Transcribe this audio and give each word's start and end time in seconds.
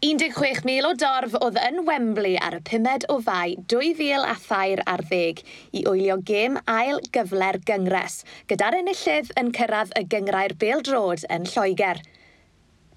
16,000 0.00 0.86
o 0.86 0.92
dorf 0.94 1.32
oedd 1.42 1.56
yn 1.58 1.80
Wembley 1.82 2.36
ar 2.38 2.54
y 2.54 2.60
pumed 2.68 3.02
o 3.10 3.16
fai 3.26 3.56
2000 3.72 4.26
a 4.30 4.36
thair 4.38 4.82
ar 4.86 5.02
ddeg 5.08 5.40
i 5.74 5.82
wylio 5.88 6.14
gêm 6.28 6.60
ail 6.70 7.02
gyfle'r 7.16 7.58
gyngres, 7.66 8.20
gyda'r 8.46 8.76
enillydd 8.78 9.32
yn 9.42 9.50
cyrraedd 9.58 9.90
y 9.98 10.04
gyngrair 10.14 10.54
Drod 10.86 11.26
yn 11.34 11.50
Lloegr. 11.50 11.98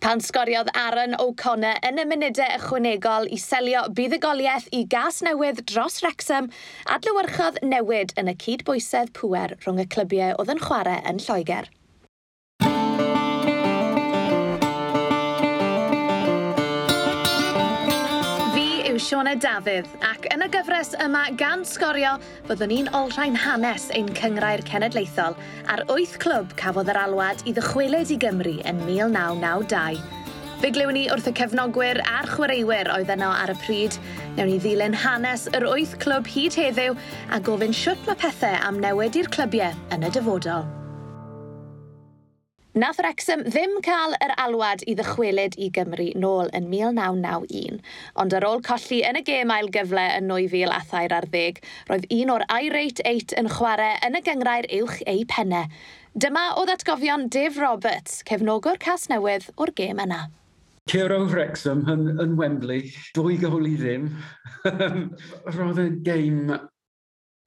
Pan 0.06 0.22
sgoriodd 0.22 0.70
Aaron 0.78 1.18
O'Connor 1.18 1.82
yn 1.90 1.98
y 2.06 2.06
munudau 2.06 2.54
ychwanegol 2.60 3.34
i 3.34 3.42
selio 3.48 3.88
buddugoliaeth 3.98 4.70
i 4.70 4.86
gas 4.86 5.24
newydd 5.26 5.66
dros 5.74 6.04
Wrexham, 6.06 6.54
adlywyrchodd 6.86 7.64
newid 7.66 8.14
yn 8.14 8.30
y 8.30 8.38
cydbwysedd 8.46 9.10
pŵer 9.18 9.58
rhwng 9.58 9.82
y 9.82 9.90
clybiau 9.90 10.38
oedd 10.38 10.54
yn 10.54 10.66
chwarae 10.70 11.02
yn 11.10 11.26
Lloegr. 11.26 11.74
Sione 19.02 19.34
Dafydd, 19.42 19.88
ac 20.06 20.28
yn 20.30 20.44
y 20.46 20.48
gyfres 20.54 20.92
yma 21.02 21.24
gan 21.40 21.64
sgorio, 21.66 22.14
fyddwn 22.46 22.70
ni'n 22.70 22.90
olrhain 22.96 23.34
hanes 23.40 23.88
ein 23.98 24.10
cyngrair 24.18 24.62
cenedlaethol 24.68 25.34
ar 25.74 25.82
wyth 25.90 26.20
clwb 26.22 26.54
cafodd 26.60 26.92
yr 26.94 27.00
alwad 27.02 27.42
i 27.50 27.54
ddychwelyd 27.58 28.14
i 28.14 28.18
Gymru 28.22 28.54
yn 28.70 28.84
1992. 28.86 30.04
Fe 30.62 30.70
glywn 30.76 30.94
ni 30.94 31.08
wrth 31.10 31.32
y 31.32 31.34
cefnogwyr 31.40 32.04
a'r 32.06 32.30
chwaraewyr 32.36 32.92
oedd 32.94 33.10
yno 33.16 33.32
ar 33.34 33.56
y 33.56 33.58
pryd. 33.64 33.98
Newn 34.36 34.52
ni 34.52 34.60
ddilyn 34.62 35.00
hanes 35.06 35.48
yr 35.50 35.66
wyth 35.72 35.96
clwb 36.04 36.30
hyd 36.36 36.60
heddiw 36.62 36.94
a 37.34 37.42
gofyn 37.42 37.74
siwt 37.74 38.06
mae 38.06 38.22
pethau 38.22 38.62
am 38.68 38.78
newid 38.86 39.18
i'r 39.18 39.34
clybiau 39.34 39.74
yn 39.98 40.06
y 40.06 40.14
dyfodol. 40.14 40.70
Nath 42.74 43.02
Wrexham 43.04 43.42
ddim 43.44 43.74
cael 43.84 44.14
yr 44.24 44.32
alwad 44.40 44.86
i 44.88 44.94
ddychwelyd 44.96 45.58
i 45.60 45.66
Gymru 45.76 46.06
nôl 46.16 46.48
yn 46.56 46.70
1991, 46.72 47.82
ond 48.24 48.36
ar 48.38 48.48
ôl 48.48 48.64
colli 48.64 49.02
yn 49.04 49.20
y 49.20 49.24
gêm 49.28 49.52
ail 49.52 49.68
gyfle 49.76 50.06
yn 50.16 50.32
2000 50.32 50.72
a 50.72 50.80
thair 50.88 51.12
ar 51.18 51.28
ddeg, 51.34 51.60
roedd 51.92 52.08
un 52.16 52.32
o'r 52.32 52.48
Irate 52.48 53.04
8 53.04 53.36
yn 53.42 53.52
chwarae 53.58 54.00
yn 54.08 54.16
y 54.16 54.24
gyngrair 54.24 54.70
uwch 54.80 55.04
ei 55.04 55.28
penne. 55.28 55.66
Dyma 56.16 56.46
o 56.56 56.64
ddatgofion 56.70 57.28
Dave 57.28 57.60
Roberts, 57.60 58.22
cefnogwr 58.32 58.80
cas 58.80 59.10
newydd 59.12 59.52
o'r 59.60 59.76
gêm 59.76 60.00
yna. 60.08 60.30
Cero 60.88 61.26
Wrexham 61.28 61.84
yn, 61.92 62.08
yn 62.24 62.40
Wembley, 62.40 62.88
dwy 63.20 63.36
gol 63.44 63.68
i 63.68 63.76
ddim. 63.84 64.14
Roedd 65.58 65.84
y 65.84 65.92
game 66.08 66.56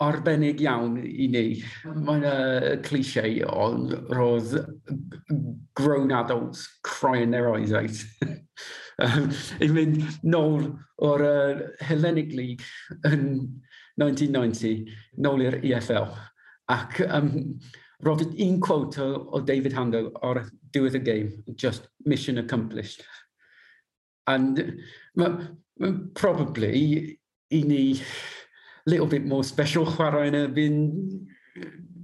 arbennig 0.03 0.61
iawn 0.65 0.97
i 1.03 1.29
ni. 1.31 1.45
Mae'n 1.85 2.25
yna 2.25 2.79
clisiau 2.87 3.45
ond 3.53 3.95
roedd 4.15 4.57
grown 5.79 6.13
adults 6.13 6.67
crying 6.83 7.31
their 7.31 7.53
eyes 7.55 7.73
out. 7.73 8.03
um, 9.05 9.31
I 9.61 9.71
mynd 9.71 10.03
nôl 10.27 10.73
o'r 11.05 11.25
uh, 11.29 11.63
Hellenic 11.85 12.35
League 12.35 12.67
yn 13.07 13.25
1990, 14.01 14.91
nôl 15.23 15.47
i'r 15.47 15.61
EFL. 15.63 16.11
Ac 16.75 17.01
um, 17.07 17.31
roedd 18.05 18.35
un 18.41 18.61
quote 18.61 19.03
o, 19.03 19.11
o 19.37 19.43
David 19.47 19.77
Hando 19.79 20.09
o'r 20.27 20.45
diwedd 20.75 20.99
y 20.99 21.05
game, 21.07 21.45
just 21.55 21.87
mission 22.05 22.39
accomplished. 22.39 23.05
And 24.27 24.81
probably 26.15 27.19
i 27.53 27.61
ni 27.63 28.01
little 28.87 29.07
bit 29.07 29.25
more 29.25 29.45
special 29.45 29.87
chwarae 29.87 30.29
yn 30.29 30.37
erbyn 30.43 30.81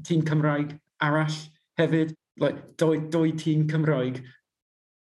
tîm 0.06 0.24
Cymraeg 0.26 0.78
arall 1.04 1.36
hefyd. 1.80 2.14
Like, 2.40 2.76
doi, 2.80 2.96
doi 3.12 3.34
tîm 3.36 3.66
Cymraeg 3.68 4.22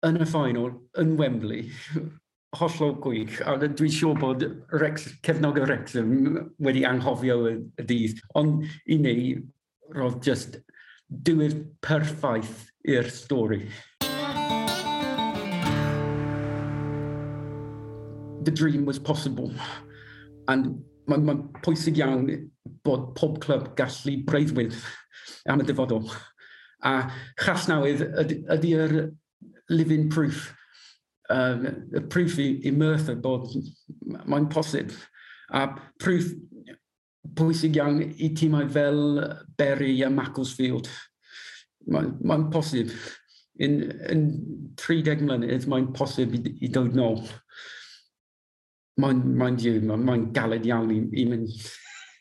yn 0.03 0.19
y 0.19 0.27
final 0.27 0.73
yn 0.99 1.15
Wembley, 1.21 1.69
hollol 2.59 2.97
gwych. 3.05 3.39
A 3.47 3.55
dwi'n 3.63 3.95
siŵr 3.95 4.19
bod 4.19 4.43
Rex, 4.83 5.07
cefnog 5.23 5.61
y 5.61 5.67
Wrexham 5.67 6.13
wedi 6.59 6.83
anghofio 6.89 7.39
y, 7.53 7.57
y 7.79 7.87
dydd. 7.87 8.23
Ond 8.39 8.67
i 8.91 8.99
ni, 8.99 9.17
roedd 9.95 10.19
just 10.27 10.59
diwydd 11.13 11.63
perffaith 11.85 12.67
i'r 12.89 13.07
stori. 13.13 13.69
The 18.43 18.51
dream 18.51 18.85
was 18.85 18.99
possible. 18.99 19.53
And 20.49 20.83
mae'n 21.11 21.25
ma 21.27 21.37
pwysig 21.65 22.01
iawn 22.01 22.27
bod 22.87 23.13
pob 23.19 23.39
clwb 23.43 23.73
gallu 23.79 24.19
breuddwyd 24.27 24.77
am 25.51 25.63
y 25.63 25.67
dyfodol. 25.69 26.07
A 26.83 26.95
chas 27.39 27.69
nawydd 27.71 28.03
ydy'r 28.51 28.97
living 29.71 30.09
proof, 30.11 30.51
um, 31.31 31.67
y 31.95 32.03
proof 32.11 32.39
i, 32.43 32.49
i 32.67 32.73
Merthyr 32.75 33.21
bod 33.23 33.51
mae'n 34.27 34.49
posib. 34.53 34.93
A 35.53 35.69
proof 36.03 36.33
pwysig 37.39 37.79
iawn 37.79 38.01
i 38.03 38.33
tîmau 38.37 38.69
fel 38.73 39.03
Berry 39.59 40.01
a 40.03 40.11
Macclesfield. 40.11 40.91
Mae'n 41.91 42.15
ma, 42.27 42.39
posib. 42.53 42.93
Yn, 43.63 43.79
yn 44.11 44.27
30 44.81 45.23
mlynedd 45.27 45.69
mae'n 45.71 45.91
posib 45.97 46.35
i, 46.39 46.43
i 46.65 46.71
dod 46.73 46.97
nôl 46.99 47.21
mind, 48.97 49.37
mind 49.37 49.63
you, 49.63 49.81
mae'n 49.81 50.05
mae 50.07 50.27
galed 50.37 50.67
iawn 50.69 50.91
i, 50.93 50.99
i 51.23 51.29
mynd, 51.29 51.55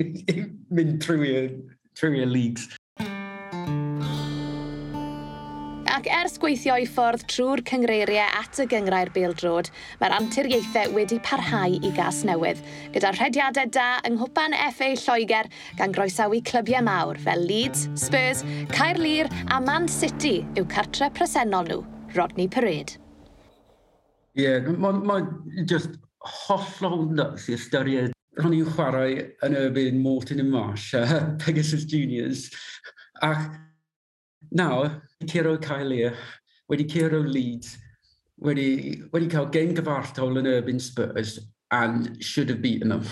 i 0.02 0.46
mynd 0.72 1.02
trwy 1.04 1.34
y 1.36 2.28
leagues. 2.30 2.70
Ac 5.92 6.08
ers 6.10 6.38
gweithio 6.42 6.78
i 6.80 6.86
ffordd 6.88 7.26
trwy'r 7.30 7.62
cyngreiriau 7.68 8.38
at 8.40 8.58
y 8.64 8.66
gyngrau'r 8.72 9.12
beildrod, 9.14 9.68
mae'r 10.00 10.16
anturiaethau 10.16 10.96
wedi 10.96 11.20
parhau 11.28 11.76
i 11.76 11.92
gas 11.98 12.24
newydd, 12.26 12.62
gyda 12.96 13.12
rhediadau 13.18 13.70
da 13.76 13.88
yng 14.08 14.16
Nghwpan 14.16 14.56
FA 14.78 14.94
Lloegr 14.96 15.52
gan 15.78 15.94
groesawu 15.94 16.40
clybiau 16.48 16.82
mawr 16.88 17.20
fel 17.22 17.44
Leeds, 17.46 17.90
Spurs, 18.00 18.46
Caerlir 18.72 19.30
a 19.52 19.60
Man 19.62 19.90
City 19.92 20.40
yw 20.56 20.66
cartre 20.72 21.12
presennol 21.14 21.68
nhw, 21.68 21.84
Rodney 22.16 22.48
Parade. 22.48 22.96
Ie, 24.40 24.48
yeah, 24.48 24.72
mae'n 24.72 25.04
ma 25.06 25.20
just 25.68 26.00
hollol 26.22 27.08
nyrs 27.16 27.48
i 27.50 27.56
ystyried 27.58 28.14
o'n 28.42 28.56
i'n 28.56 28.70
chwarae 28.76 29.26
yn 29.46 29.58
erbyn 29.58 30.00
Morton 30.04 30.44
y 30.44 30.48
Marsh 30.48 30.94
uh, 30.98 31.36
Pegasus 31.42 31.86
Juniors 31.90 32.48
ac 33.26 33.50
nawr 34.56 35.02
Ciro 35.28 35.58
Caelia 35.62 36.14
wedi 36.72 36.88
Ciro 36.90 37.22
Leeds 37.26 37.76
wedi, 38.42 39.02
wedi 39.14 39.30
cael 39.32 39.50
gen 39.54 39.76
gyfartol 39.78 40.40
yn 40.42 40.50
erbyn 40.50 40.82
Spurs 40.82 41.40
and 41.72 42.18
should 42.24 42.50
have 42.50 42.62
beaten 42.62 42.90
them. 42.90 43.06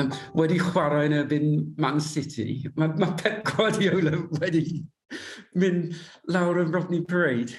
um, 0.00 0.12
wedi 0.38 0.58
chwarae 0.60 1.08
yn 1.08 1.16
erbyn 1.20 1.48
Man 1.78 2.00
City. 2.00 2.64
Mae 2.76 2.94
ma 2.98 3.12
Pep 3.20 3.44
Guardiola 3.48 4.16
wedi 4.40 4.84
mynd 5.60 5.94
lawr 6.34 6.62
yn 6.62 6.72
Rodney 6.74 7.04
Parade 7.06 7.54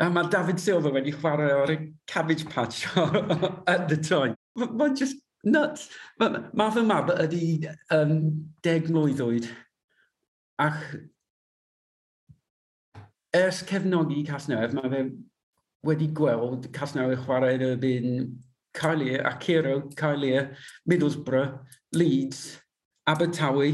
A 0.00 0.08
mae 0.10 0.30
David 0.30 0.60
Silver 0.62 0.92
wedi 0.94 1.12
chwarae 1.14 1.54
o'r 1.58 1.72
cabbage 2.06 2.46
patch 2.48 2.86
at 3.66 3.88
the 3.88 3.96
time. 3.96 4.36
Mae'n 4.56 4.96
just 4.96 5.18
nuts. 5.44 5.88
Mae 6.20 6.42
ma 6.54 6.68
fy 6.74 6.84
mab 6.86 7.10
ydi 7.14 7.66
um, 7.94 8.18
deg 8.62 8.90
mlwydd 8.94 9.22
oed. 9.24 9.48
Ac 10.62 10.78
ers 13.36 13.62
cefnogi 13.66 14.24
Casnewydd, 14.26 14.76
mae 14.78 14.92
fe 14.92 15.02
wedi 15.86 16.08
gweld 16.14 16.70
Casnewydd 16.74 17.24
chwarae 17.26 17.58
erbyn 17.58 18.36
Caelia, 18.78 19.24
Acero, 19.26 19.80
Caelia, 19.98 20.48
Middlesbrough, 20.86 21.58
Leeds, 21.92 22.60
Abertawe, 23.08 23.72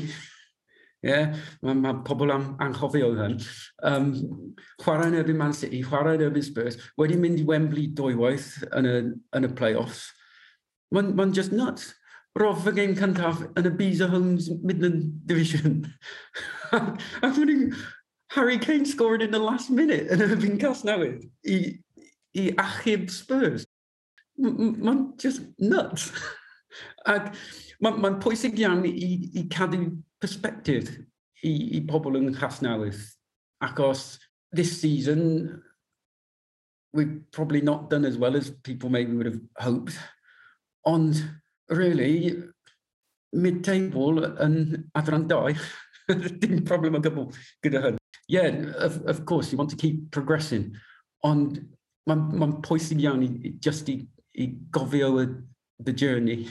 Yeah? 1.05 1.35
Mae 1.61 1.77
ma 1.77 1.93
pobl 2.07 2.33
am 2.33 2.47
anghofio 2.65 3.11
hyn. 3.19 3.37
Um, 3.85 4.07
chwarae 4.81 5.11
yn 5.11 5.19
erbyn 5.21 5.37
Man 5.37 5.53
City, 5.57 5.83
chwarae 5.85 6.17
yn 6.17 6.25
erbyn 6.31 6.47
Spurs, 6.47 6.79
wedi 7.01 7.19
mynd 7.21 7.43
i 7.43 7.49
Wembley 7.49 7.91
dwywaith 7.99 8.49
yn 8.73 8.89
y, 8.89 8.95
yn 9.37 9.49
y 9.49 9.51
play-offs. 9.59 10.07
Mae'n 10.95 11.13
ma 11.19 11.27
just 11.37 11.53
nuts. 11.53 11.93
Roedd 12.41 12.63
fy 12.65 12.73
gêm 12.79 12.95
cyntaf 12.99 13.43
yn 13.55 13.69
y 13.69 13.75
Beezer 13.79 14.09
Homes 14.11 14.49
Midland 14.65 15.13
Division. 15.29 15.85
Ac 16.75 17.37
mae'n 17.37 17.69
Harry 18.35 18.59
Kane 18.59 18.89
scored 18.89 19.23
in 19.23 19.31
the 19.31 19.39
last 19.39 19.71
minute 19.71 20.09
yn 20.11 20.25
erbyn 20.25 20.57
Casnewydd 20.63 21.29
i, 21.47 21.59
i 22.35 22.49
achub 22.65 23.11
Spurs. 23.13 23.69
Mae'n 24.41 25.05
just 25.21 25.45
nuts. 25.61 26.09
Ac 27.13 27.31
mae'n 27.85 28.01
ma 28.01 28.15
pwysig 28.25 28.57
iawn 28.65 28.83
i, 28.89 29.05
i 29.37 29.45
cadw 29.53 29.85
perspective 30.25 31.05
i, 31.45 31.53
i 31.77 31.81
pobl 31.85 32.17
yng 32.19 32.33
Nghasnewydd. 32.33 33.01
Acos 33.65 34.19
this 34.55 34.81
season, 34.81 35.63
we've 36.95 37.21
probably 37.33 37.61
not 37.61 37.91
done 37.91 38.05
as 38.05 38.17
well 38.17 38.37
as 38.37 38.51
people 38.63 38.89
maybe 38.89 39.13
would 39.13 39.27
have 39.27 39.41
hoped. 39.59 39.99
Ond, 40.87 41.21
really, 41.69 42.37
mid-table 43.35 44.25
yn 44.45 44.57
adran 44.97 45.29
doi, 45.29 45.55
dim 46.41 46.65
problem 46.65 46.97
o 46.97 47.03
gwbl 47.05 47.31
gyda 47.65 47.83
hyn. 47.89 48.01
Yeah, 48.29 48.73
of, 48.81 49.03
of 49.05 49.25
course, 49.29 49.53
you 49.53 49.59
want 49.59 49.71
to 49.71 49.81
keep 49.81 50.11
progressing. 50.11 50.71
Ond 51.25 51.61
mae'n 52.09 52.29
ma, 52.37 52.47
ma 52.47 52.63
pwysig 52.65 53.03
iawn 53.05 53.25
i, 53.27 53.57
just 53.65 53.91
i, 53.93 54.01
i 54.41 54.53
gofio 54.73 55.17
y, 55.19 55.27
the 55.85 55.93
journey. 55.93 56.47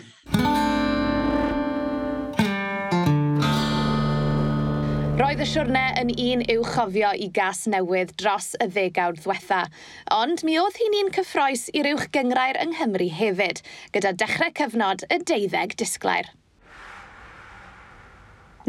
Roedd 5.34 5.48
y 5.48 5.50
siwrne 5.50 5.82
yn 5.98 6.10
un 6.14 6.42
i'w 6.46 6.62
chofio 6.62 7.10
i 7.18 7.26
gas 7.34 7.64
newydd 7.66 8.12
dros 8.22 8.52
y 8.62 8.68
ddegawd 8.70 9.18
ddiwetha, 9.18 9.64
ond 10.14 10.44
mi 10.46 10.60
oedd 10.62 10.76
hi'n 10.78 10.96
un 11.00 11.08
cyffroes 11.16 11.64
i'r 11.74 11.88
uwch 11.90 12.04
gyngrair 12.14 12.60
yng 12.62 12.76
Nghymru 12.76 13.08
hefyd, 13.18 13.64
gyda 13.96 14.12
dechrau 14.22 14.54
cyfnod 14.60 15.08
y 15.10 15.18
deuddeg 15.26 15.74
disglair. 15.80 16.30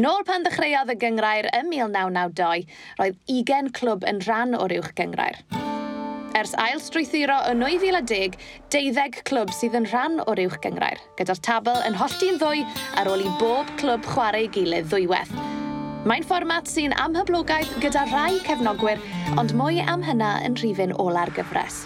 Nôl 0.01 0.25
pan 0.25 0.41
ddechreuodd 0.47 0.89
y 0.89 0.95
gyngrair 1.03 1.51
ym 1.51 1.69
1992, 1.69 2.65
roedd 2.97 3.19
20 3.29 3.69
clwb 3.77 4.07
yn 4.09 4.23
rhan 4.25 4.57
o'r 4.57 4.73
uwch 4.79 4.95
gyngrair. 4.97 5.37
Ers 6.33 6.55
ail 6.65 6.81
strwythuro 6.81 7.43
yn 7.51 7.61
2010, 7.61 8.39
12 8.73 9.21
clwb 9.29 9.53
sydd 9.53 9.77
yn 9.77 9.85
rhan 9.91 10.17
o'r 10.25 10.41
uwch 10.47 10.57
gyngrair, 10.65 11.05
gyda'r 11.21 11.45
tabl 11.45 11.77
yn 11.85 12.01
hollti'n 12.01 12.41
ddwy 12.41 12.65
ar 12.97 13.13
ôl 13.13 13.21
i 13.21 13.29
bob 13.37 13.69
clwb 13.77 14.09
chwarae 14.15 14.47
ei 14.47 14.51
gilydd 14.57 14.89
ddwywedd, 14.89 15.37
Mae'n 16.05 16.21
fformat 16.21 16.67
sy'n 16.69 16.93
amhyblogaeth 17.01 17.71
gyda 17.81 18.03
rai 18.11 18.35
cefnogwyr, 18.45 18.99
ond 19.41 19.55
mwy 19.57 19.79
am 19.89 20.03
hynna 20.05 20.35
yn 20.45 20.53
rhifin 20.59 20.91
ola'r 21.01 21.31
gyfres. 21.33 21.79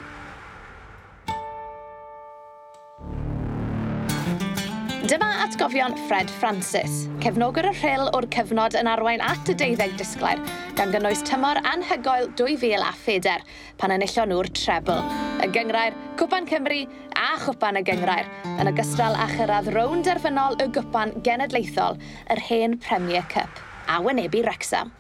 Dyma 5.07 5.29
atgofion 5.45 5.95
Fred 6.09 6.33
Francis, 6.41 7.05
cefnogwr 7.23 7.69
y 7.69 7.71
rhyl 7.77 8.11
o'r 8.11 8.27
cyfnod 8.35 8.75
yn 8.81 8.89
arwain 8.91 9.23
at 9.23 9.53
y 9.53 9.55
deuddeg 9.61 9.95
disglair, 10.01 10.43
gan 10.75 10.91
gynnwys 10.91 11.23
tymor 11.23 11.61
anhygoel 11.71 12.27
2000 12.43 12.83
a 12.83 12.91
pheder, 13.05 13.47
pan 13.79 13.95
enillon 13.95 14.33
nhw'r 14.33 14.51
trebl. 14.59 14.99
Y 15.39 15.47
gyngrair, 15.55 15.95
Cwpan 16.19 16.51
Cymru 16.51 16.81
a 17.15 17.31
Chwpan 17.45 17.79
y 17.79 17.87
Gyngrair, 17.87 18.27
yn 18.59 18.73
ogystal 18.75 19.15
â 19.15 19.31
chyrraedd 19.31 19.71
rownd 19.79 20.11
derfynol 20.11 20.59
y 20.59 20.67
Gwpan 20.75 21.15
Genedlaethol, 21.23 21.95
yr 22.35 22.45
hen 22.51 22.75
Premier 22.83 23.23
Cup 23.31 23.63
a 23.89 23.99
wynebu 24.01 24.43
Wrexham. 24.43 24.91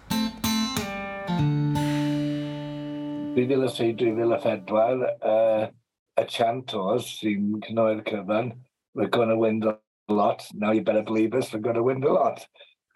2003-2004, 3.35 5.03
uh, 5.21 5.67
y 6.17 6.23
chant 6.25 6.73
oes 6.73 7.05
sy'n 7.19 7.59
cynnwyr 7.67 8.01
cyfan, 8.07 8.49
we're 8.97 9.13
going 9.13 9.29
to 9.29 9.37
win 9.37 9.59
the 9.59 9.77
lot, 10.09 10.43
now 10.55 10.71
you 10.71 10.81
better 10.81 11.03
believe 11.03 11.35
us, 11.35 11.53
we're 11.53 11.59
going 11.59 11.75
to 11.75 11.83
win 11.83 12.01
the 12.01 12.09
lot. 12.09 12.41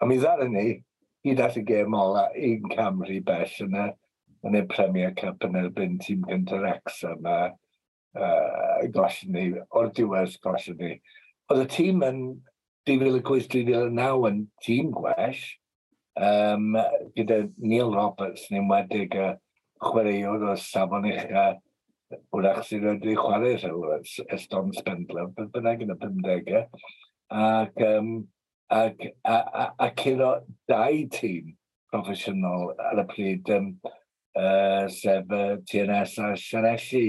A 0.02 0.06
mi 0.10 0.18
ddar 0.18 0.42
yn 0.42 0.52
ni, 0.58 0.66
hyd 1.24 1.40
at 1.46 1.62
y 1.62 1.62
gêm 1.62 1.94
ola, 1.94 2.26
un 2.34 2.70
Camry 2.74 3.22
bell 3.24 3.54
yn 3.62 3.78
y, 3.78 3.88
yn 4.50 4.58
y 4.58 4.66
Premier 4.74 5.14
Cup 5.14 5.46
yn 5.46 5.62
erbyn 5.62 6.00
tîm 6.02 6.26
gyntaf 6.26 6.58
Wrexham 6.66 7.22
a 7.30 7.38
uh, 8.18 8.82
gollyn 8.90 9.38
ni, 9.38 9.50
o'r 9.70 9.94
diwedd 9.94 10.40
gollyn 10.42 10.82
ni. 10.82 10.96
Oedd 11.54 11.68
y 11.68 11.72
tîm 11.78 12.02
yn 12.02 12.24
2008-2009 12.90 14.32
yn 14.32 14.48
tîm 14.66 14.90
gwell, 14.98 15.44
um, 16.16 16.76
gyda 17.16 17.44
Neil 17.58 17.92
Roberts 17.94 18.48
ni'n 18.50 18.68
wedig 18.70 19.14
y 19.18 19.30
chwaraewr 19.84 20.50
o 20.52 20.56
safon 20.60 21.08
eich 21.10 21.26
wrach 22.34 22.62
sydd 22.68 22.86
wedi 22.86 23.16
chwarae 23.18 23.56
rhywbeth, 23.58 24.14
Eston 24.34 24.72
Spendler, 24.76 25.28
beth 25.34 25.50
bynnag 25.54 25.82
yn 25.84 25.94
y 25.94 25.98
50au, 26.02 26.64
ac, 27.40 27.84
um, 27.88 28.10
ac, 28.74 29.04
a, 29.24 29.36
a, 29.36 29.66
a 29.86 29.90
curo 29.98 30.30
dau 30.70 31.00
tîm 31.14 31.54
proffesiynol 31.92 32.74
ar 32.90 33.02
y 33.02 33.06
pryd, 33.10 33.50
um, 33.56 33.70
uh, 34.38 34.86
sef 34.90 35.30
uh, 35.34 35.56
TNS 35.70 36.18
a 36.22 36.32
Sianelli 36.40 37.06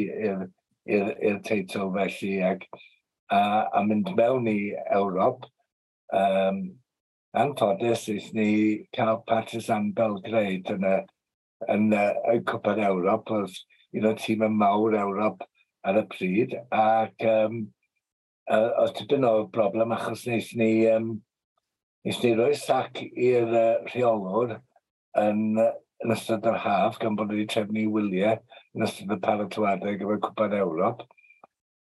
i'r 0.86 1.40
teitl 1.46 1.92
felly, 1.96 2.34
ac 2.46 2.66
a, 3.34 3.42
a 3.74 3.84
mynd 3.86 4.12
mewn 4.18 4.50
i 4.52 4.60
Ewrop, 4.94 5.48
um, 6.14 6.66
anffodus 7.36 8.08
is 8.10 8.34
ni 8.34 8.88
cael 8.96 9.24
Partizan 9.28 9.92
Belgrade 9.94 10.72
yn 10.76 10.86
y, 10.88 10.96
yn 11.74 11.90
y, 11.94 12.04
y 12.32 12.42
Cwpan 12.48 12.82
Ewrop, 12.88 13.32
oedd 13.36 13.56
un 13.96 14.10
o'r 14.10 14.20
tîm 14.20 14.46
yn 14.48 14.58
mawr 14.60 14.96
Ewrop 15.02 15.44
ar 15.86 16.00
y 16.00 16.04
pryd, 16.12 16.56
ac 16.74 17.26
um, 17.30 17.62
uh, 18.50 18.70
oedd 18.84 18.96
tipyn 18.98 19.28
o 19.28 19.34
broblem 19.54 19.94
achos 19.96 20.26
wnaeth 20.26 20.54
ni, 20.60 20.70
um, 20.92 21.12
nes 22.08 22.22
ni 22.24 22.34
roi 22.38 22.54
sac 22.60 23.02
i'r 23.04 23.52
uh, 23.52 23.66
rheolwr 23.92 24.58
yn, 25.22 25.60
yn 25.60 26.16
ystod 26.16 26.48
yr 26.50 26.60
haf, 26.64 27.00
gan 27.02 27.18
bod 27.20 27.34
wedi 27.34 27.48
trefnu 27.52 27.88
wyliau 27.94 28.40
yn 28.76 28.88
ystod 28.88 29.16
y 29.16 29.20
paratoadau 29.24 30.00
gyfer 30.00 30.22
Cwpan 30.30 30.56
Ewrop. 30.62 31.04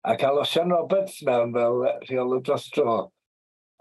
A 0.07 0.15
cael 0.19 0.39
Osian 0.39 0.71
Roberts 0.71 1.19
mewn 1.27 1.51
fel 1.57 1.81
rheolwr 2.05 2.45
dros 2.45 2.69
dro. 2.75 2.99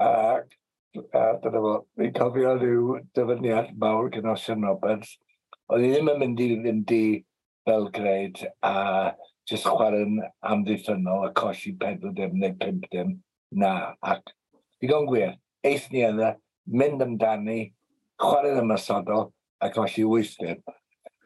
Ac 0.03 0.58
a 0.97 1.23
dyna 1.43 1.61
fo, 1.65 1.73
fi'n 1.99 2.13
cofio 2.17 2.55
rhyw 2.57 2.99
dyfyniad 3.17 3.73
mawr 3.81 4.11
gan 4.15 4.31
Osian 4.33 4.65
Roberts, 4.67 5.17
oedd 5.69 5.85
hi 5.85 5.91
ddim 5.93 6.11
yn 6.13 6.21
mynd 6.23 6.43
i 6.45 6.49
fynd 6.65 6.95
i 6.97 7.03
Belgrade 7.69 8.51
a 8.65 8.75
jyst 9.49 9.69
chwarae'n 9.69 10.19
amddiffynol 10.53 11.27
a 11.27 11.31
colli 11.37 11.75
4 11.83 12.15
dim 12.17 12.39
neu 12.41 12.57
5 12.65 12.89
dim 12.93 13.15
na. 13.63 13.73
Ac 14.03 14.33
digon 14.81 15.09
gwir, 15.09 15.37
eith 15.65 15.89
ni 15.93 16.05
yna, 16.09 16.35
mynd 16.73 17.05
amdani, 17.05 17.61
chwarae'n 18.23 18.63
ymysodol 18.65 19.29
a 19.61 19.71
colli 19.75 20.05
8 20.05 20.37
dim. 20.43 20.59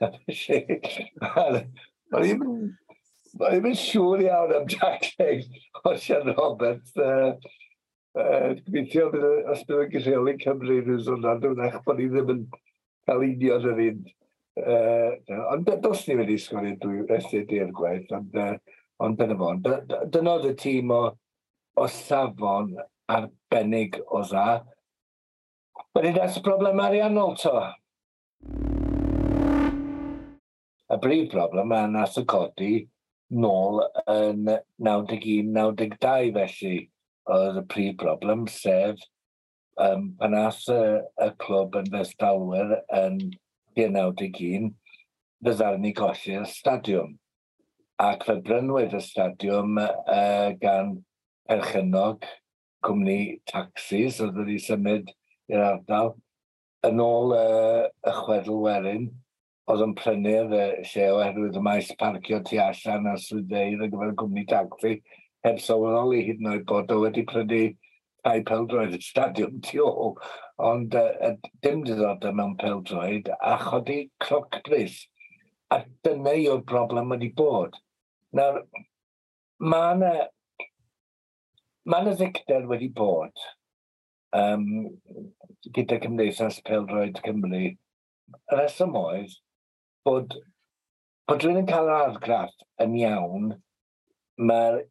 Oedd 2.13 2.27
hi'n 2.27 2.43
Mae'n 3.41 3.77
siŵr 3.79 4.21
iawn 4.27 4.51
am 4.59 4.67
Jack 4.69 5.07
o 5.17 5.93
Osian 5.95 6.27
Roberts. 6.37 6.93
Uh, 7.01 7.33
Gobeithio 8.13 9.07
bydd 9.13 9.23
y 9.25 9.37
ysbryd 9.55 9.95
Cymru 10.43 10.75
rhyw 10.83 11.07
o'n 11.15 11.23
rhan 11.25 11.47
o'n 11.49 11.63
eich 11.65 11.79
bod 11.87 11.97
ni 12.01 12.09
ddim 12.13 12.33
yn 12.35 12.43
cael 13.09 13.25
union 13.25 13.69
yr 13.71 13.81
un. 13.87 14.03
Ond 15.55 15.71
dos 15.87 16.03
ni 16.09 16.19
wedi 16.19 16.37
sgwr 16.43 16.69
i'n 16.69 16.77
dwi 16.83 17.07
SDD 17.17 17.63
yn 17.65 17.73
gwaith, 17.79 18.13
ond 18.13 19.17
dyna 19.23 19.39
fo. 19.41 19.55
Dyna 19.65 20.35
oedd 20.35 20.51
y 20.51 20.53
tîm 20.61 20.93
o, 20.93 21.01
o 21.81 21.89
safon 21.89 22.75
arbennig 23.09 23.97
o 24.05 24.21
dda. 24.29 24.61
Wedi 25.97 26.13
that's 26.19 26.37
y 26.37 26.45
broblem 26.45 26.85
ariannol 26.85 27.37
to. 27.41 27.57
Y 30.93 31.01
brif 31.01 31.33
broblem 31.33 31.73
a 31.73 31.87
nath 31.89 32.21
y 32.21 32.29
codi 32.29 32.73
nôl 33.33 33.81
yn 34.05 34.45
91-92 34.85 36.35
felly 36.37 36.92
oedd 37.31 37.61
y 37.61 37.65
prif 37.71 37.97
broblem, 38.01 38.47
sef 38.51 39.01
um, 39.81 40.11
pan 40.19 40.37
as 40.39 40.65
y, 40.73 40.81
y 41.23 41.31
clwb 41.43 41.79
yn 41.81 41.91
festalwyr 41.93 42.77
yn 42.99 43.19
1991, 43.79 44.73
fe 45.47 45.71
ni 45.79 45.93
golli'r 45.97 46.47
stadiwm. 46.49 47.17
Ac 48.03 48.27
fe 48.27 48.39
brynwyd 48.45 48.95
y 48.97 49.03
stadiwm 49.05 49.79
uh, 49.79 50.51
gan 50.63 50.97
perchynog 51.49 52.27
cwmni 52.83 53.39
taxis 53.51 54.21
oedd 54.23 54.39
wedi 54.41 54.59
symud 54.63 55.11
i'r 55.53 55.67
ardal. 55.71 56.15
Yn 56.87 57.03
ôl 57.03 57.35
uh, 57.37 57.87
y 57.87 58.15
chwedl 58.19 58.63
werin, 58.65 59.11
oedd 59.71 59.85
yn 59.87 59.95
prynu'r 59.99 60.51
lle 60.51 61.09
oherwydd 61.15 61.59
y 61.59 61.63
maes 61.63 61.91
parcio 61.99 62.41
tu 62.47 62.59
allan 62.59 63.13
a 63.13 63.19
swyddeidd 63.23 63.85
ar 63.85 63.93
gyfer 63.93 64.11
y 64.11 64.17
cwmni 64.19 64.47
taxi 64.51 64.97
heb 65.47 65.63
sylweddoli 65.63 66.23
hyd 66.27 66.43
yn 66.43 66.51
oed 66.53 66.67
bod 66.69 66.93
o 66.95 67.01
wedi 67.03 67.25
prynu 67.29 67.63
tai 68.23 68.43
peldroed 68.47 68.95
y 68.95 69.01
stadiwm 69.03 69.59
tu 69.67 69.83
ôl, 69.83 70.13
ond 70.63 70.95
uh, 70.99 71.33
dim 71.67 71.83
diddordeb 71.87 72.37
mewn 72.39 72.55
peldroed 72.61 73.31
a 73.39 73.57
chodi 73.65 74.05
cloc 74.23 74.61
brys. 74.69 75.01
A 75.75 75.83
dyna 76.07 76.37
yw'r 76.39 76.63
broblem 76.69 77.11
wedi 77.15 77.33
bod. 77.37 77.75
Nawr, 78.37 78.63
mae 79.63 79.97
yna 79.97 80.13
ma 81.91 81.99
ddicder 82.07 82.69
wedi 82.71 82.93
bod 82.95 83.43
um, 84.37 84.67
gyda 85.75 85.99
Cymdeithas 86.03 86.61
Peldroed 86.67 87.19
Cymru. 87.25 87.65
Y 87.73 88.57
reswm 88.59 88.95
oedd 88.99 89.35
bod, 90.07 90.37
bod 91.29 91.43
rhywun 91.43 91.63
yn 91.65 91.69
cael 91.69 91.91
yr 91.91 92.07
argraff 92.07 92.55
yn 92.83 92.95
iawn, 93.03 93.51
mae'r 94.39 94.83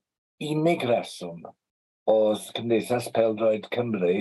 unig 0.42 0.84
reswm 0.90 1.44
oedd 2.12 2.46
Cymdeithas 2.56 3.10
Peldroed 3.16 3.68
Cymru 3.74 4.16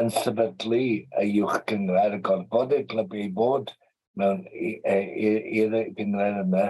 yn 0.00 0.08
sefydlu 0.10 0.82
y 1.22 1.26
uwch 1.42 1.58
gyngor, 1.70 2.16
gorfod 2.26 2.74
y 2.74 2.82
glybu 2.90 3.20
i 3.22 3.28
bod 3.36 3.72
mewn 4.18 4.42
e, 4.52 4.96
i'r 5.60 5.76
gyngor 5.96 6.40
yna, 6.42 6.64